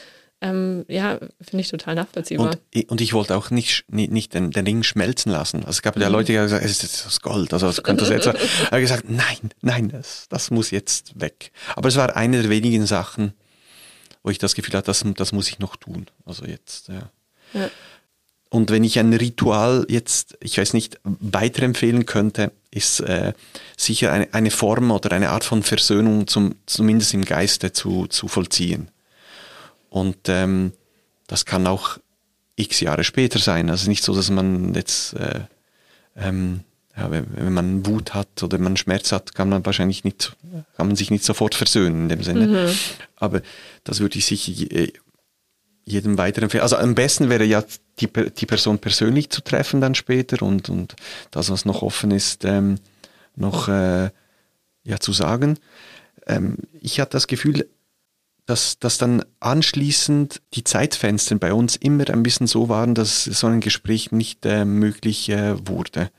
[0.42, 2.48] Ähm, ja, finde ich total nachvollziehbar.
[2.48, 5.60] und, ich- und ich wollte auch nicht, nicht, nicht den, den Ring schmelzen lassen.
[5.60, 6.02] Also es gab Mhm.
[6.02, 8.70] ja Leute, die haben gesagt, es ist jetzt das Gold, also es könnte das jetzt.
[8.70, 11.52] habe gesagt, nein, nein, das, das muss jetzt weg.
[11.78, 13.34] Aber es war eine der wenigen Sachen,
[14.24, 16.08] wo ich das Gefühl hatte, das, das muss ich noch tun.
[16.26, 17.10] Also jetzt, ja.
[17.54, 17.70] Ja.
[18.56, 23.34] Und wenn ich ein Ritual jetzt, ich weiß nicht, weiterempfehlen könnte, ist äh,
[23.76, 28.30] sicher eine, eine Form oder eine Art von Versöhnung zum, zumindest im Geiste zu, zu
[28.30, 28.92] vollziehen.
[29.90, 30.72] Und ähm,
[31.28, 31.98] das kann auch
[32.56, 33.70] x Jahre später sein.
[33.70, 35.42] Also nicht so, dass man jetzt, äh,
[36.16, 36.62] ähm,
[36.96, 40.34] ja, wenn, wenn man Wut hat oder man Schmerz hat, kann man wahrscheinlich nicht,
[40.78, 42.74] kann man sich nicht sofort versöhnen in dem Sinne.
[43.18, 43.42] Aber
[43.84, 44.54] das würde ich sicher
[45.86, 46.64] je- jedem weiterempfehlen.
[46.64, 47.64] Also am besten wäre ja
[48.00, 50.96] die, die Person persönlich zu treffen dann später und, und
[51.32, 52.76] das, was noch offen ist, ähm,
[53.36, 54.10] noch äh,
[54.84, 55.58] ja, zu sagen.
[56.28, 57.68] Ähm, ich hatte das Gefühl,
[58.46, 63.48] dass, dass dann anschließend die Zeitfenster bei uns immer ein bisschen so waren, dass so
[63.48, 66.12] ein Gespräch nicht äh, möglich äh, wurde.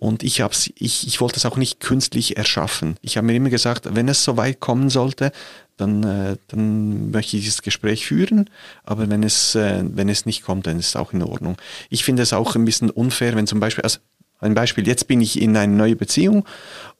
[0.00, 2.96] Und ich, hab's, ich, ich wollte es auch nicht künstlich erschaffen.
[3.02, 5.30] Ich habe mir immer gesagt, wenn es so weit kommen sollte,
[5.76, 8.50] dann, äh, dann möchte ich dieses Gespräch führen.
[8.82, 11.56] Aber wenn es, äh, wenn es nicht kommt, dann ist es auch in Ordnung.
[11.90, 13.98] Ich finde es auch ein bisschen unfair, wenn zum Beispiel, also
[14.38, 16.46] ein Beispiel, jetzt bin ich in eine neue Beziehung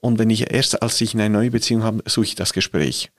[0.00, 3.10] und wenn ich erst, als ich in eine neue Beziehung habe, suche ich das Gespräch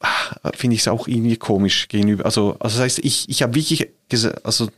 [0.00, 2.24] ah, finde ich es auch irgendwie komisch gegenüber.
[2.24, 4.68] Also, also das heißt, ich, ich habe wirklich gesagt, also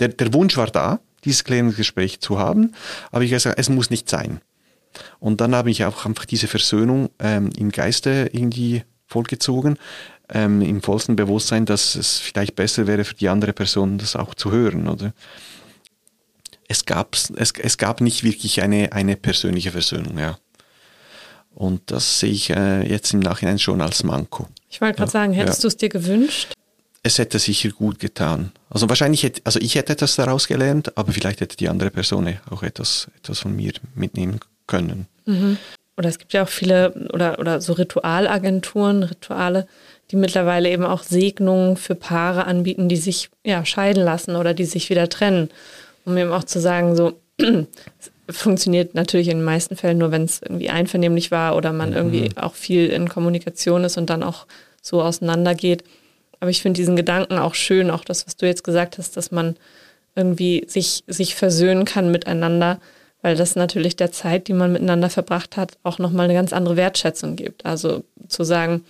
[0.00, 2.72] der, der Wunsch war da, dieses Klärungsgespräch zu haben,
[3.10, 4.40] aber ich habe gesagt, es muss nicht sein.
[5.18, 9.76] Und dann habe ich auch einfach diese Versöhnung ähm, im Geiste irgendwie vollgezogen,
[10.28, 14.34] ähm, im vollsten Bewusstsein, dass es vielleicht besser wäre für die andere Person, das auch
[14.34, 15.12] zu hören, oder?
[16.68, 20.38] Es gab, es, es gab nicht wirklich eine, eine persönliche Versöhnung, ja.
[21.54, 24.48] Und das sehe ich äh, jetzt im Nachhinein schon als Manko.
[24.70, 25.62] Ich wollte gerade Ja, sagen, hättest ja.
[25.62, 26.52] du es dir gewünscht?
[27.06, 28.50] Es hätte sicher gut getan.
[28.70, 32.32] Also wahrscheinlich hätte, also ich hätte etwas daraus gelernt, aber vielleicht hätte die andere Person
[32.50, 35.06] auch etwas, etwas von mir mitnehmen können.
[35.96, 39.68] Oder es gibt ja auch viele oder, oder so Ritualagenturen, Rituale,
[40.10, 44.64] die mittlerweile eben auch Segnungen für Paare anbieten, die sich ja scheiden lassen oder die
[44.64, 45.50] sich wieder trennen.
[46.04, 50.24] Um eben auch zu sagen, so es funktioniert natürlich in den meisten Fällen nur, wenn
[50.24, 54.46] es irgendwie einvernehmlich war oder man irgendwie auch viel in Kommunikation ist und dann auch
[54.82, 55.84] so auseinandergeht.
[56.44, 59.30] Aber ich finde diesen Gedanken auch schön, auch das, was du jetzt gesagt hast, dass
[59.30, 59.56] man
[60.14, 62.80] irgendwie sich, sich versöhnen kann miteinander,
[63.22, 66.76] weil das natürlich der Zeit, die man miteinander verbracht hat, auch nochmal eine ganz andere
[66.76, 67.64] Wertschätzung gibt.
[67.64, 68.84] Also zu sagen,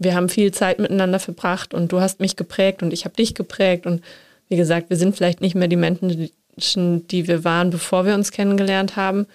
[0.00, 3.36] wir haben viel Zeit miteinander verbracht und du hast mich geprägt und ich habe dich
[3.36, 4.02] geprägt und
[4.48, 8.32] wie gesagt, wir sind vielleicht nicht mehr die Menschen, die wir waren, bevor wir uns
[8.32, 9.28] kennengelernt haben,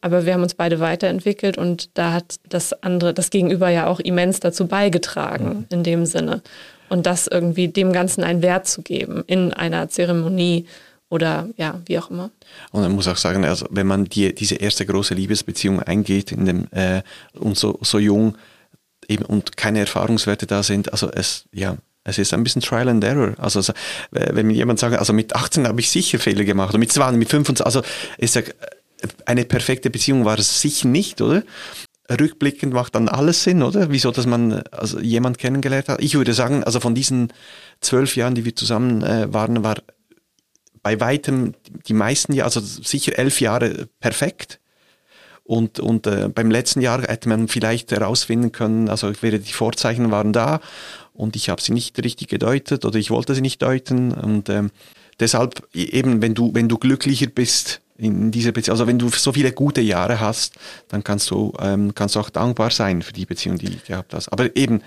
[0.00, 4.00] aber wir haben uns beide weiterentwickelt und da hat das andere, das Gegenüber ja auch
[4.00, 5.66] immens dazu beigetragen, mhm.
[5.70, 6.42] in dem Sinne.
[6.88, 10.66] Und das irgendwie dem Ganzen einen Wert zu geben in einer Zeremonie
[11.08, 12.30] oder ja, wie auch immer.
[12.72, 16.44] Und man muss auch sagen, also wenn man die, diese erste große Liebesbeziehung eingeht in
[16.44, 17.02] dem, äh,
[17.34, 18.36] und so, so jung
[19.08, 23.02] eben und keine Erfahrungswerte da sind, also es, ja, es ist ein bisschen Trial and
[23.02, 23.34] Error.
[23.38, 23.72] Also, also
[24.10, 27.18] wenn mir jemand sagt, also mit 18 habe ich sicher Fehler gemacht, oder mit 20,
[27.18, 27.82] mit 25, also
[28.18, 28.42] ist ja
[29.24, 31.42] eine perfekte Beziehung war es sicher nicht, oder?
[32.10, 33.90] Rückblickend macht dann alles Sinn, oder?
[33.90, 36.02] Wieso, dass man also jemand kennengelernt hat.
[36.02, 37.32] Ich würde sagen, also von diesen
[37.80, 39.76] zwölf Jahren, die wir zusammen äh, waren, war
[40.82, 41.54] bei weitem
[41.86, 44.60] die meisten Jahre, also sicher elf Jahre perfekt.
[45.44, 50.32] Und, und äh, beim letzten Jahr hätte man vielleicht herausfinden können, also die Vorzeichen waren
[50.32, 50.60] da
[51.12, 54.12] und ich habe sie nicht richtig gedeutet oder ich wollte sie nicht deuten.
[54.12, 54.70] Und ähm,
[55.20, 59.32] deshalb eben, wenn du, wenn du glücklicher bist in dieser Beziehung, also wenn du so
[59.32, 60.54] viele gute Jahre hast,
[60.88, 64.14] dann kannst du, ähm, kannst du auch dankbar sein für die Beziehung, die du gehabt
[64.14, 64.28] hast.
[64.30, 64.82] Aber eben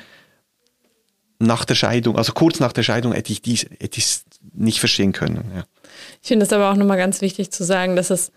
[1.39, 4.19] nach der Scheidung, also kurz nach der Scheidung hätte ich dies, hätte ich
[4.53, 5.51] nicht verstehen können.
[5.55, 5.63] Ja.
[6.21, 8.31] Ich finde es aber auch nochmal ganz wichtig zu sagen, dass es,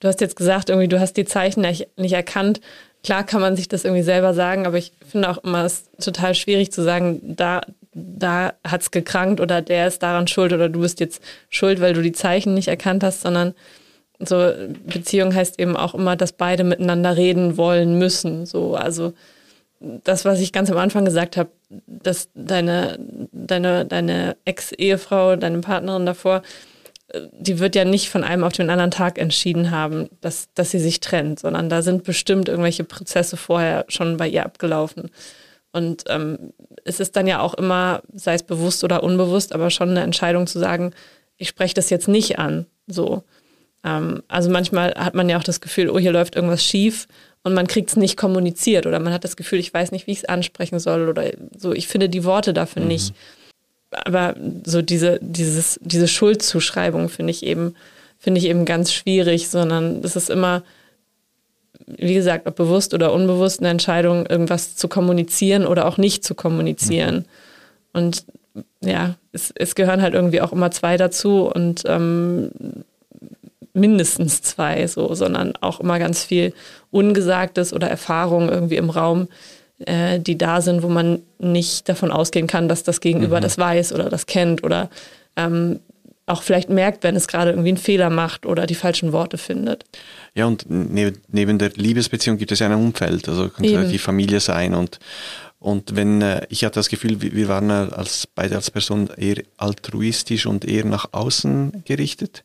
[0.00, 2.60] du hast jetzt gesagt, irgendwie, du hast die Zeichen nicht, erkannt.
[3.02, 6.34] Klar kann man sich das irgendwie selber sagen, aber ich finde auch immer es total
[6.34, 7.60] schwierig zu sagen, da,
[7.92, 11.92] da hat es gekrankt oder der ist daran schuld oder du bist jetzt schuld, weil
[11.92, 13.54] du die Zeichen nicht erkannt hast, sondern
[14.28, 14.52] so
[14.86, 18.46] Beziehung heißt eben auch immer, dass beide miteinander reden wollen müssen.
[18.46, 19.12] So, also
[19.80, 21.50] das, was ich ganz am Anfang gesagt habe,
[21.86, 22.98] dass deine,
[23.32, 26.42] deine, deine Ex-Ehefrau, deine Partnerin davor,
[27.32, 30.78] die wird ja nicht von einem auf den anderen Tag entschieden haben, dass, dass sie
[30.78, 35.10] sich trennt, sondern da sind bestimmt irgendwelche Prozesse vorher schon bei ihr abgelaufen.
[35.72, 36.52] Und ähm,
[36.84, 40.46] es ist dann ja auch immer, sei es bewusst oder unbewusst, aber schon eine Entscheidung
[40.46, 40.92] zu sagen,
[41.36, 42.66] ich spreche das jetzt nicht an.
[42.86, 43.24] So.
[43.84, 47.06] Ähm, also manchmal hat man ja auch das Gefühl, oh, hier läuft irgendwas schief
[47.42, 50.12] und man kriegt es nicht kommuniziert oder man hat das Gefühl, ich weiß nicht, wie
[50.12, 52.88] ich es ansprechen soll oder so, ich finde die Worte dafür mhm.
[52.88, 53.14] nicht
[54.04, 57.74] aber so diese, dieses, diese Schuldzuschreibung finde ich eben,
[58.18, 60.62] finde ich eben ganz schwierig, sondern es ist immer,
[61.86, 66.34] wie gesagt, ob bewusst oder unbewusst eine Entscheidung, irgendwas zu kommunizieren oder auch nicht zu
[66.34, 67.16] kommunizieren.
[67.16, 67.24] Mhm.
[67.92, 68.24] Und
[68.80, 72.50] ja, es, es, gehören halt irgendwie auch immer zwei dazu und ähm,
[73.74, 76.54] mindestens zwei, so, sondern auch immer ganz viel
[76.90, 79.28] Ungesagtes oder Erfahrung irgendwie im Raum,
[79.84, 83.42] äh, die da sind, wo man nicht davon ausgehen kann, dass das Gegenüber mhm.
[83.42, 84.88] das weiß oder das kennt oder
[85.36, 85.80] ähm,
[86.26, 89.84] auch vielleicht merkt, wenn es gerade irgendwie einen Fehler macht oder die falschen Worte findet.
[90.34, 93.90] Ja, und neben, neben der Liebesbeziehung gibt es ja ein Umfeld, also kann Eben.
[93.90, 94.98] die Familie sein und
[95.64, 100.44] und wenn äh, ich hatte das Gefühl, wir waren als beide als Person eher altruistisch
[100.44, 102.44] und eher nach außen gerichtet.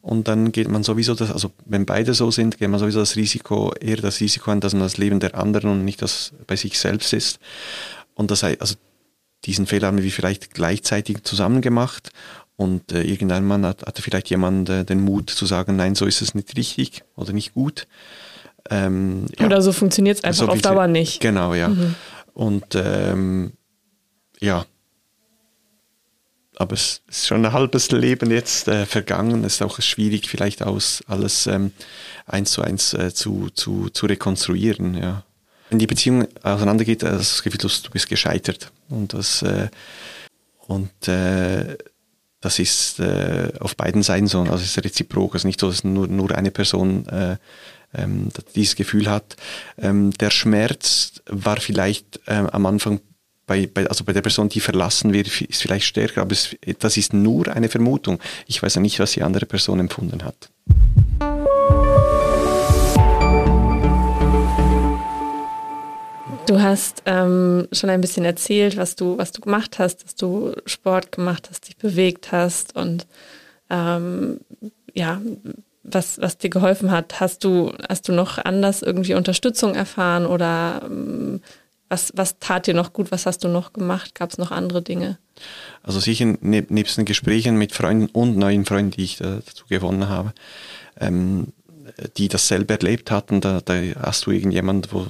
[0.00, 3.14] Und dann geht man sowieso das, also wenn beide so sind, geht man sowieso das
[3.14, 6.56] Risiko, eher das Risiko an, dass man das Leben der anderen und nicht das bei
[6.56, 7.40] sich selbst ist.
[8.14, 8.76] Und das also
[9.44, 12.10] diesen Fehler haben wir vielleicht gleichzeitig zusammen gemacht
[12.56, 16.22] und äh, irgendwann hat, hatte vielleicht jemand äh, den Mut zu sagen, nein, so ist
[16.22, 17.86] es nicht richtig oder nicht gut.
[18.70, 19.44] Ähm, ja.
[19.44, 21.20] Oder so funktioniert es einfach so auf Dauer nicht.
[21.20, 21.68] Genau, ja.
[21.68, 21.94] Mhm.
[22.36, 23.54] Und ähm,
[24.40, 24.66] ja,
[26.58, 29.42] aber es ist schon ein halbes Leben jetzt äh, vergangen.
[29.42, 31.72] Es ist auch schwierig, vielleicht aus alles ähm,
[32.26, 34.94] eins zu eins äh, zu, zu, zu rekonstruieren.
[34.94, 35.24] Ja.
[35.70, 38.70] Wenn die Beziehung auseinandergeht, also das Gefühl, du bist gescheitert.
[38.90, 39.68] Und das, äh,
[40.66, 41.78] und, äh,
[42.42, 44.40] das ist äh, auf beiden Seiten so.
[44.40, 45.34] Also es ist reziprok.
[45.34, 47.38] Es ist nicht so, dass nur, nur eine Person äh,
[47.96, 49.36] ähm, dieses Gefühl hat.
[49.78, 53.00] Ähm, der Schmerz war vielleicht ähm, am Anfang
[53.46, 56.96] bei, bei, also bei der Person, die verlassen wird, ist vielleicht stärker, aber es, das
[56.96, 58.18] ist nur eine Vermutung.
[58.46, 60.50] Ich weiß ja nicht, was die andere Person empfunden hat.
[66.46, 70.52] Du hast ähm, schon ein bisschen erzählt, was du, was du gemacht hast, dass du
[70.64, 73.06] Sport gemacht hast, dich bewegt hast und
[73.68, 74.38] ähm,
[74.94, 75.20] ja,
[75.86, 77.20] was, was dir geholfen hat.
[77.20, 81.40] Hast du, hast du noch anders irgendwie Unterstützung erfahren oder ähm,
[81.88, 83.12] was, was tat dir noch gut?
[83.12, 84.14] Was hast du noch gemacht?
[84.14, 85.18] Gab es noch andere Dinge?
[85.82, 90.08] Also sicher neb, nebst den Gesprächen mit Freunden und neuen Freunden, die ich dazu gewonnen
[90.08, 90.32] habe,
[90.98, 91.52] ähm,
[92.16, 95.06] die dasselbe erlebt hatten, da, da hast du irgendjemand, wo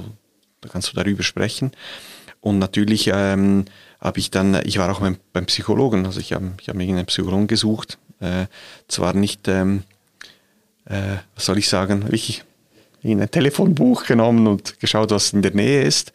[0.61, 1.72] da kannst du darüber sprechen.
[2.41, 3.64] Und natürlich ähm,
[4.01, 6.83] habe ich dann, ich war auch beim, beim Psychologen, also ich habe ich hab mir
[6.85, 8.47] irgendeinen Psychologen gesucht, äh,
[8.89, 9.85] zwar nicht ähm,
[10.87, 12.43] äh, was soll ich sagen, ich
[13.03, 16.12] in ein Telefonbuch genommen und geschaut, was in der Nähe ist.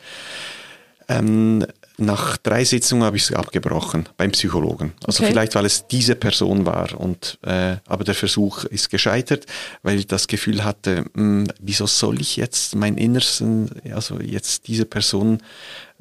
[1.07, 1.65] Ähm,
[1.97, 4.93] nach drei Sitzungen habe ich es abgebrochen beim Psychologen.
[5.05, 5.32] Also Okay.
[5.32, 6.99] vielleicht, weil es diese Person war.
[6.99, 9.45] Und, äh, aber der Versuch ist gescheitert,
[9.84, 14.86] weil ich das Gefühl hatte, mh, wieso soll ich jetzt mein Innersten, also jetzt diese
[14.86, 15.41] Person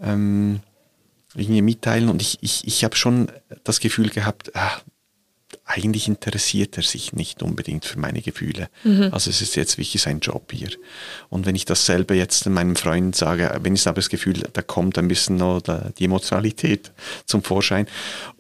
[0.03, 0.61] ähm,
[1.35, 2.09] irgendwie mitteilen?
[2.09, 3.31] Und ich, ich, ich habe schon
[3.65, 4.81] das Gefühl gehabt, ah,
[5.71, 8.69] eigentlich interessiert er sich nicht unbedingt für meine Gefühle.
[9.13, 10.71] Also es ist jetzt wirklich sein Job hier.
[11.29, 14.99] Und wenn ich dasselbe jetzt meinem Freund sage, wenn ich aber das Gefühl, da kommt
[14.99, 15.61] ein bisschen noch
[15.99, 16.91] die Emotionalität
[17.25, 17.87] zum Vorschein.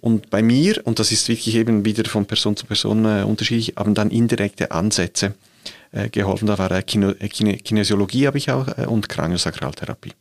[0.00, 3.74] Und bei mir, und das ist wirklich eben wieder von Person zu Person äh, unterschiedlich,
[3.76, 5.34] haben dann indirekte Ansätze
[6.10, 6.46] geholfen.
[6.46, 10.12] Da war äh, Kino, äh, Kine, Kinesiologie habe ich auch äh, und Kraniosakraltherapie.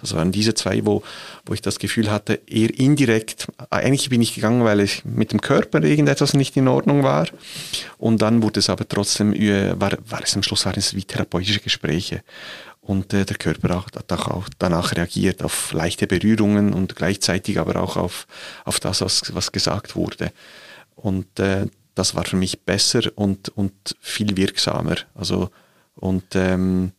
[0.00, 1.02] Das waren diese zwei, wo,
[1.44, 5.40] wo ich das Gefühl hatte, eher indirekt, eigentlich bin ich gegangen, weil ich mit dem
[5.40, 7.26] Körper irgendetwas nicht in Ordnung war.
[7.98, 11.04] Und dann wurde es aber trotzdem, äh, war, war es am Schluss waren es wie
[11.04, 12.22] therapeutische Gespräche.
[12.80, 17.80] Und äh, der Körper auch, hat auch danach reagiert auf leichte Berührungen und gleichzeitig aber
[17.80, 18.26] auch auf,
[18.64, 20.32] auf das, was, was gesagt wurde.
[20.96, 21.66] Und äh,
[22.00, 24.96] das war für mich besser und, und viel wirksamer.
[25.14, 25.50] Also
[25.96, 26.92] und ähm,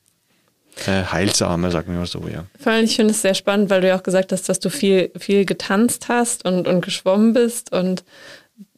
[0.85, 2.45] äh, heilsamer, sagen wir mal so, ja.
[2.59, 4.69] Vor allem, ich finde es sehr spannend, weil du ja auch gesagt hast, dass du
[4.69, 8.03] viel, viel getanzt hast und, und geschwommen bist und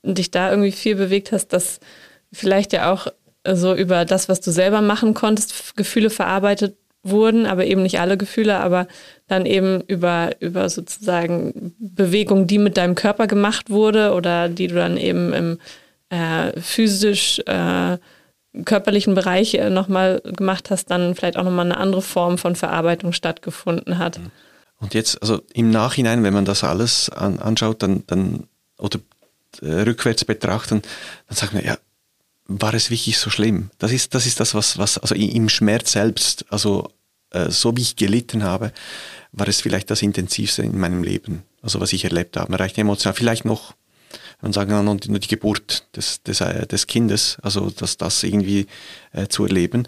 [0.02, 1.82] dich da irgendwie viel bewegt hast, dass
[2.32, 3.08] vielleicht ja auch
[3.46, 8.16] so über das, was du selber machen konntest, Gefühle verarbeitet wurden, aber eben nicht alle
[8.16, 8.88] Gefühle, aber
[9.28, 14.76] dann eben über, über sozusagen Bewegung, die mit deinem Körper gemacht wurde oder die du
[14.76, 15.58] dann eben im
[16.14, 17.98] äh, physisch äh,
[18.66, 23.14] körperlichen Bereich äh, nochmal gemacht hast, dann vielleicht auch nochmal eine andere Form von Verarbeitung
[23.14, 24.20] stattgefunden hat.
[24.80, 28.48] Und jetzt, also im Nachhinein, wenn man das alles an, anschaut, dann, dann
[28.78, 29.00] oder
[29.62, 30.84] äh, rückwärts betrachten,
[31.28, 31.78] dann sagt man, ja,
[32.46, 33.72] war es wirklich so schlimm?
[33.80, 36.90] Das ist das, ist das was, was, also im Schmerz selbst, also
[37.32, 38.72] äh, so wie ich gelitten habe,
[39.32, 42.60] war es vielleicht das Intensivste in meinem Leben, also was ich erlebt habe.
[42.60, 43.74] Recht emotional, vielleicht noch,
[44.44, 47.98] man sagen kann, nur die nur die Geburt des, des, äh, des Kindes, also dass
[47.98, 48.68] das irgendwie
[49.12, 49.88] äh, zu erleben.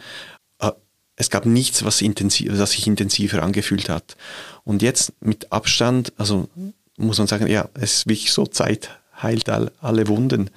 [0.59, 0.71] Äh,
[1.17, 4.17] Es gab nichts, was, intensiv, was sich intensiver angefühlt hat.
[4.63, 6.49] Und jetzt mit Abstand, also
[6.97, 8.89] muss man sagen, ja, es ist wirklich so, Zeit
[9.21, 10.49] heilt all, alle Wunden.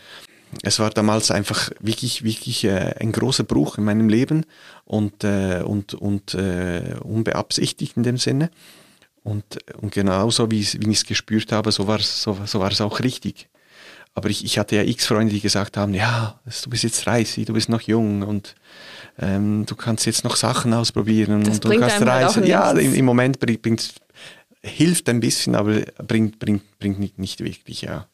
[0.63, 4.47] Es war damals einfach wirklich, wirklich äh, ein großer Bruch in meinem Leben
[4.85, 8.51] und, äh, und, und äh, unbeabsichtigt in dem Sinne.
[9.23, 9.45] Und,
[9.81, 12.81] und genauso wie, wie ich es gespürt habe, so war es, so, so war es
[12.81, 13.49] auch richtig.
[14.19, 17.47] Aber ich, ich hatte ja x Freunde, die gesagt haben, ja, du bist jetzt 30,
[17.47, 18.57] du bist noch jung und
[19.21, 22.45] ähm, du kannst jetzt noch Sachen ausprobieren Das und du kannst halt reisen.
[22.45, 23.95] ja, im, im Moment bringt, bringt,
[24.61, 28.09] hilft ein bisschen, aber bringt, bringt, bringt nicht, nicht wirklich, ja.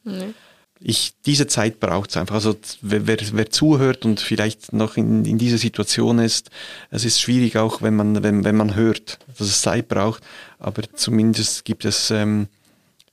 [0.79, 2.35] Ich, diese Zeit braucht es einfach.
[2.35, 6.51] Also wer, wer, wer zuhört und vielleicht noch in, in dieser Situation ist,
[6.91, 10.21] es ist schwierig auch, wenn man, wenn, wenn man hört, dass es Zeit braucht,
[10.59, 12.47] aber zumindest gibt es, ähm,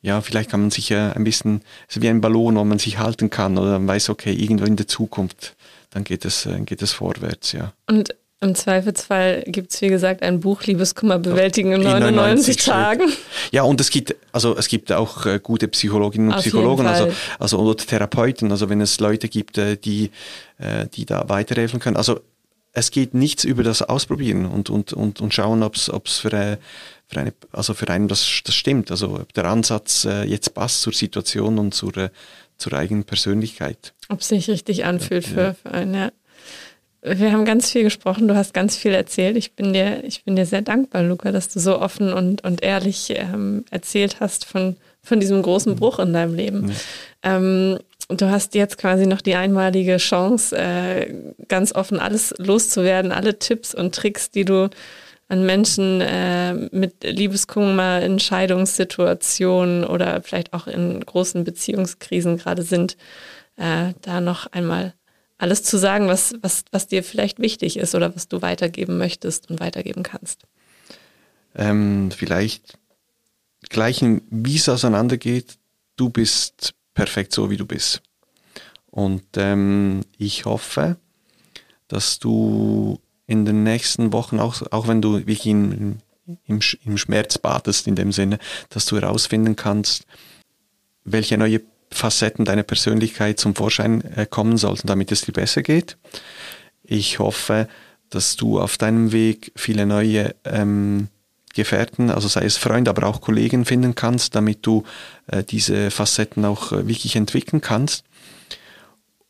[0.03, 2.79] ja, vielleicht kann man sich ja ein bisschen, es ist wie ein Ballon, wo man
[2.79, 5.57] sich halten kann oder man weiß, okay, irgendwo in der Zukunft,
[5.91, 7.73] dann geht es, äh, geht es vorwärts, ja.
[7.89, 12.65] Und im Zweifelsfall gibt es, wie gesagt, ein Buch Liebeskummer bewältigen in In 99 99
[12.65, 13.13] Tagen.
[13.53, 17.13] Ja, und es gibt, also es gibt auch äh, gute Psychologinnen und Auf Psychologen, also,
[17.39, 20.11] also oder Therapeuten, also wenn es Leute gibt, äh, die,
[20.95, 21.97] die da weiterhelfen können.
[21.97, 22.21] Also
[22.73, 26.59] es geht nichts über das Ausprobieren und, und, und, und schauen, ob es für,
[27.07, 28.91] für eine, also für einen das, das stimmt.
[28.91, 32.11] Also ob der Ansatz äh, jetzt passt zur Situation und zur, äh,
[32.57, 33.93] zur eigenen Persönlichkeit.
[34.09, 36.13] Ob es sich richtig anfühlt für, für einen, ja.
[37.05, 39.37] Wir haben ganz viel gesprochen, du hast ganz viel erzählt.
[39.37, 42.63] Ich bin dir, ich bin dir sehr dankbar, Luca, dass du so offen und, und
[42.63, 46.73] ehrlich ähm, erzählt hast von, von diesem großen Bruch in deinem Leben.
[47.25, 51.15] Ähm, du hast jetzt quasi noch die einmalige Chance, äh,
[51.49, 54.71] ganz offen alles loszuwerden, alle Tipps und Tricks, die du
[55.29, 62.97] an Menschen äh, mit Liebeskummer in Scheidungssituationen oder vielleicht auch in großen Beziehungskrisen gerade sind,
[63.57, 64.95] äh, da noch einmal
[65.39, 69.51] alles zu sagen, was, was, was dir vielleicht wichtig ist oder was du weitergeben möchtest
[69.51, 70.43] und weitergeben kannst.
[71.57, 72.79] ähm, vielleicht
[73.69, 75.59] gleichen, wie es auseinandergeht,
[75.97, 78.03] du bist perfekt so, wie du bist.
[78.91, 80.97] Und ähm, ich hoffe,
[81.89, 85.99] dass du in den nächsten Wochen, auch, auch wenn du wirklich im,
[86.47, 88.39] Sch- im Schmerz badest in dem Sinne,
[88.69, 90.07] dass du herausfinden kannst,
[91.05, 95.97] welche neue Facetten deiner Persönlichkeit zum Vorschein äh, kommen sollten, damit es dir besser geht.
[96.83, 97.69] Ich hoffe,
[98.11, 101.09] dass du auf deinem Weg viele neue ähm,
[101.55, 104.85] Gefährten, also sei es Freunde, aber auch Kollegen finden kannst, damit du
[105.27, 108.05] äh, diese Facetten auch äh, wirklich entwickeln kannst.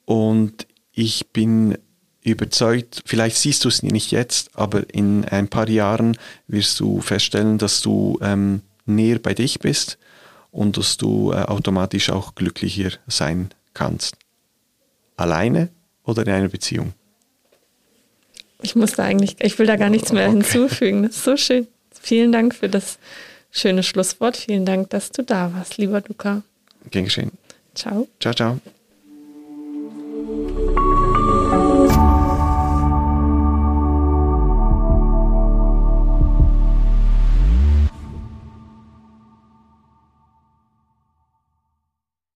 [0.04, 1.78] Und ich bin
[2.22, 6.16] überzeugt, vielleicht siehst du es nicht jetzt, aber in ein paar Jahren
[6.46, 9.98] wirst du feststellen, dass du ähm, näher bei dich bist
[10.50, 14.16] und dass du äh, automatisch auch glücklicher sein kannst.
[15.16, 15.70] Alleine
[16.04, 16.92] oder in einer Beziehung?
[18.62, 20.36] Ich muss da eigentlich, ich will da gar nichts mehr Okay.
[20.36, 21.02] hinzufügen.
[21.02, 21.66] Das ist so schön.
[22.02, 22.98] Vielen Dank für das
[23.52, 24.36] schöne Schlusswort.
[24.36, 26.42] Vielen Dank, dass du da warst, lieber Luca.
[26.90, 27.30] Gern geschehen.
[27.74, 28.08] Ciao.
[28.20, 28.58] Ciao, ciao.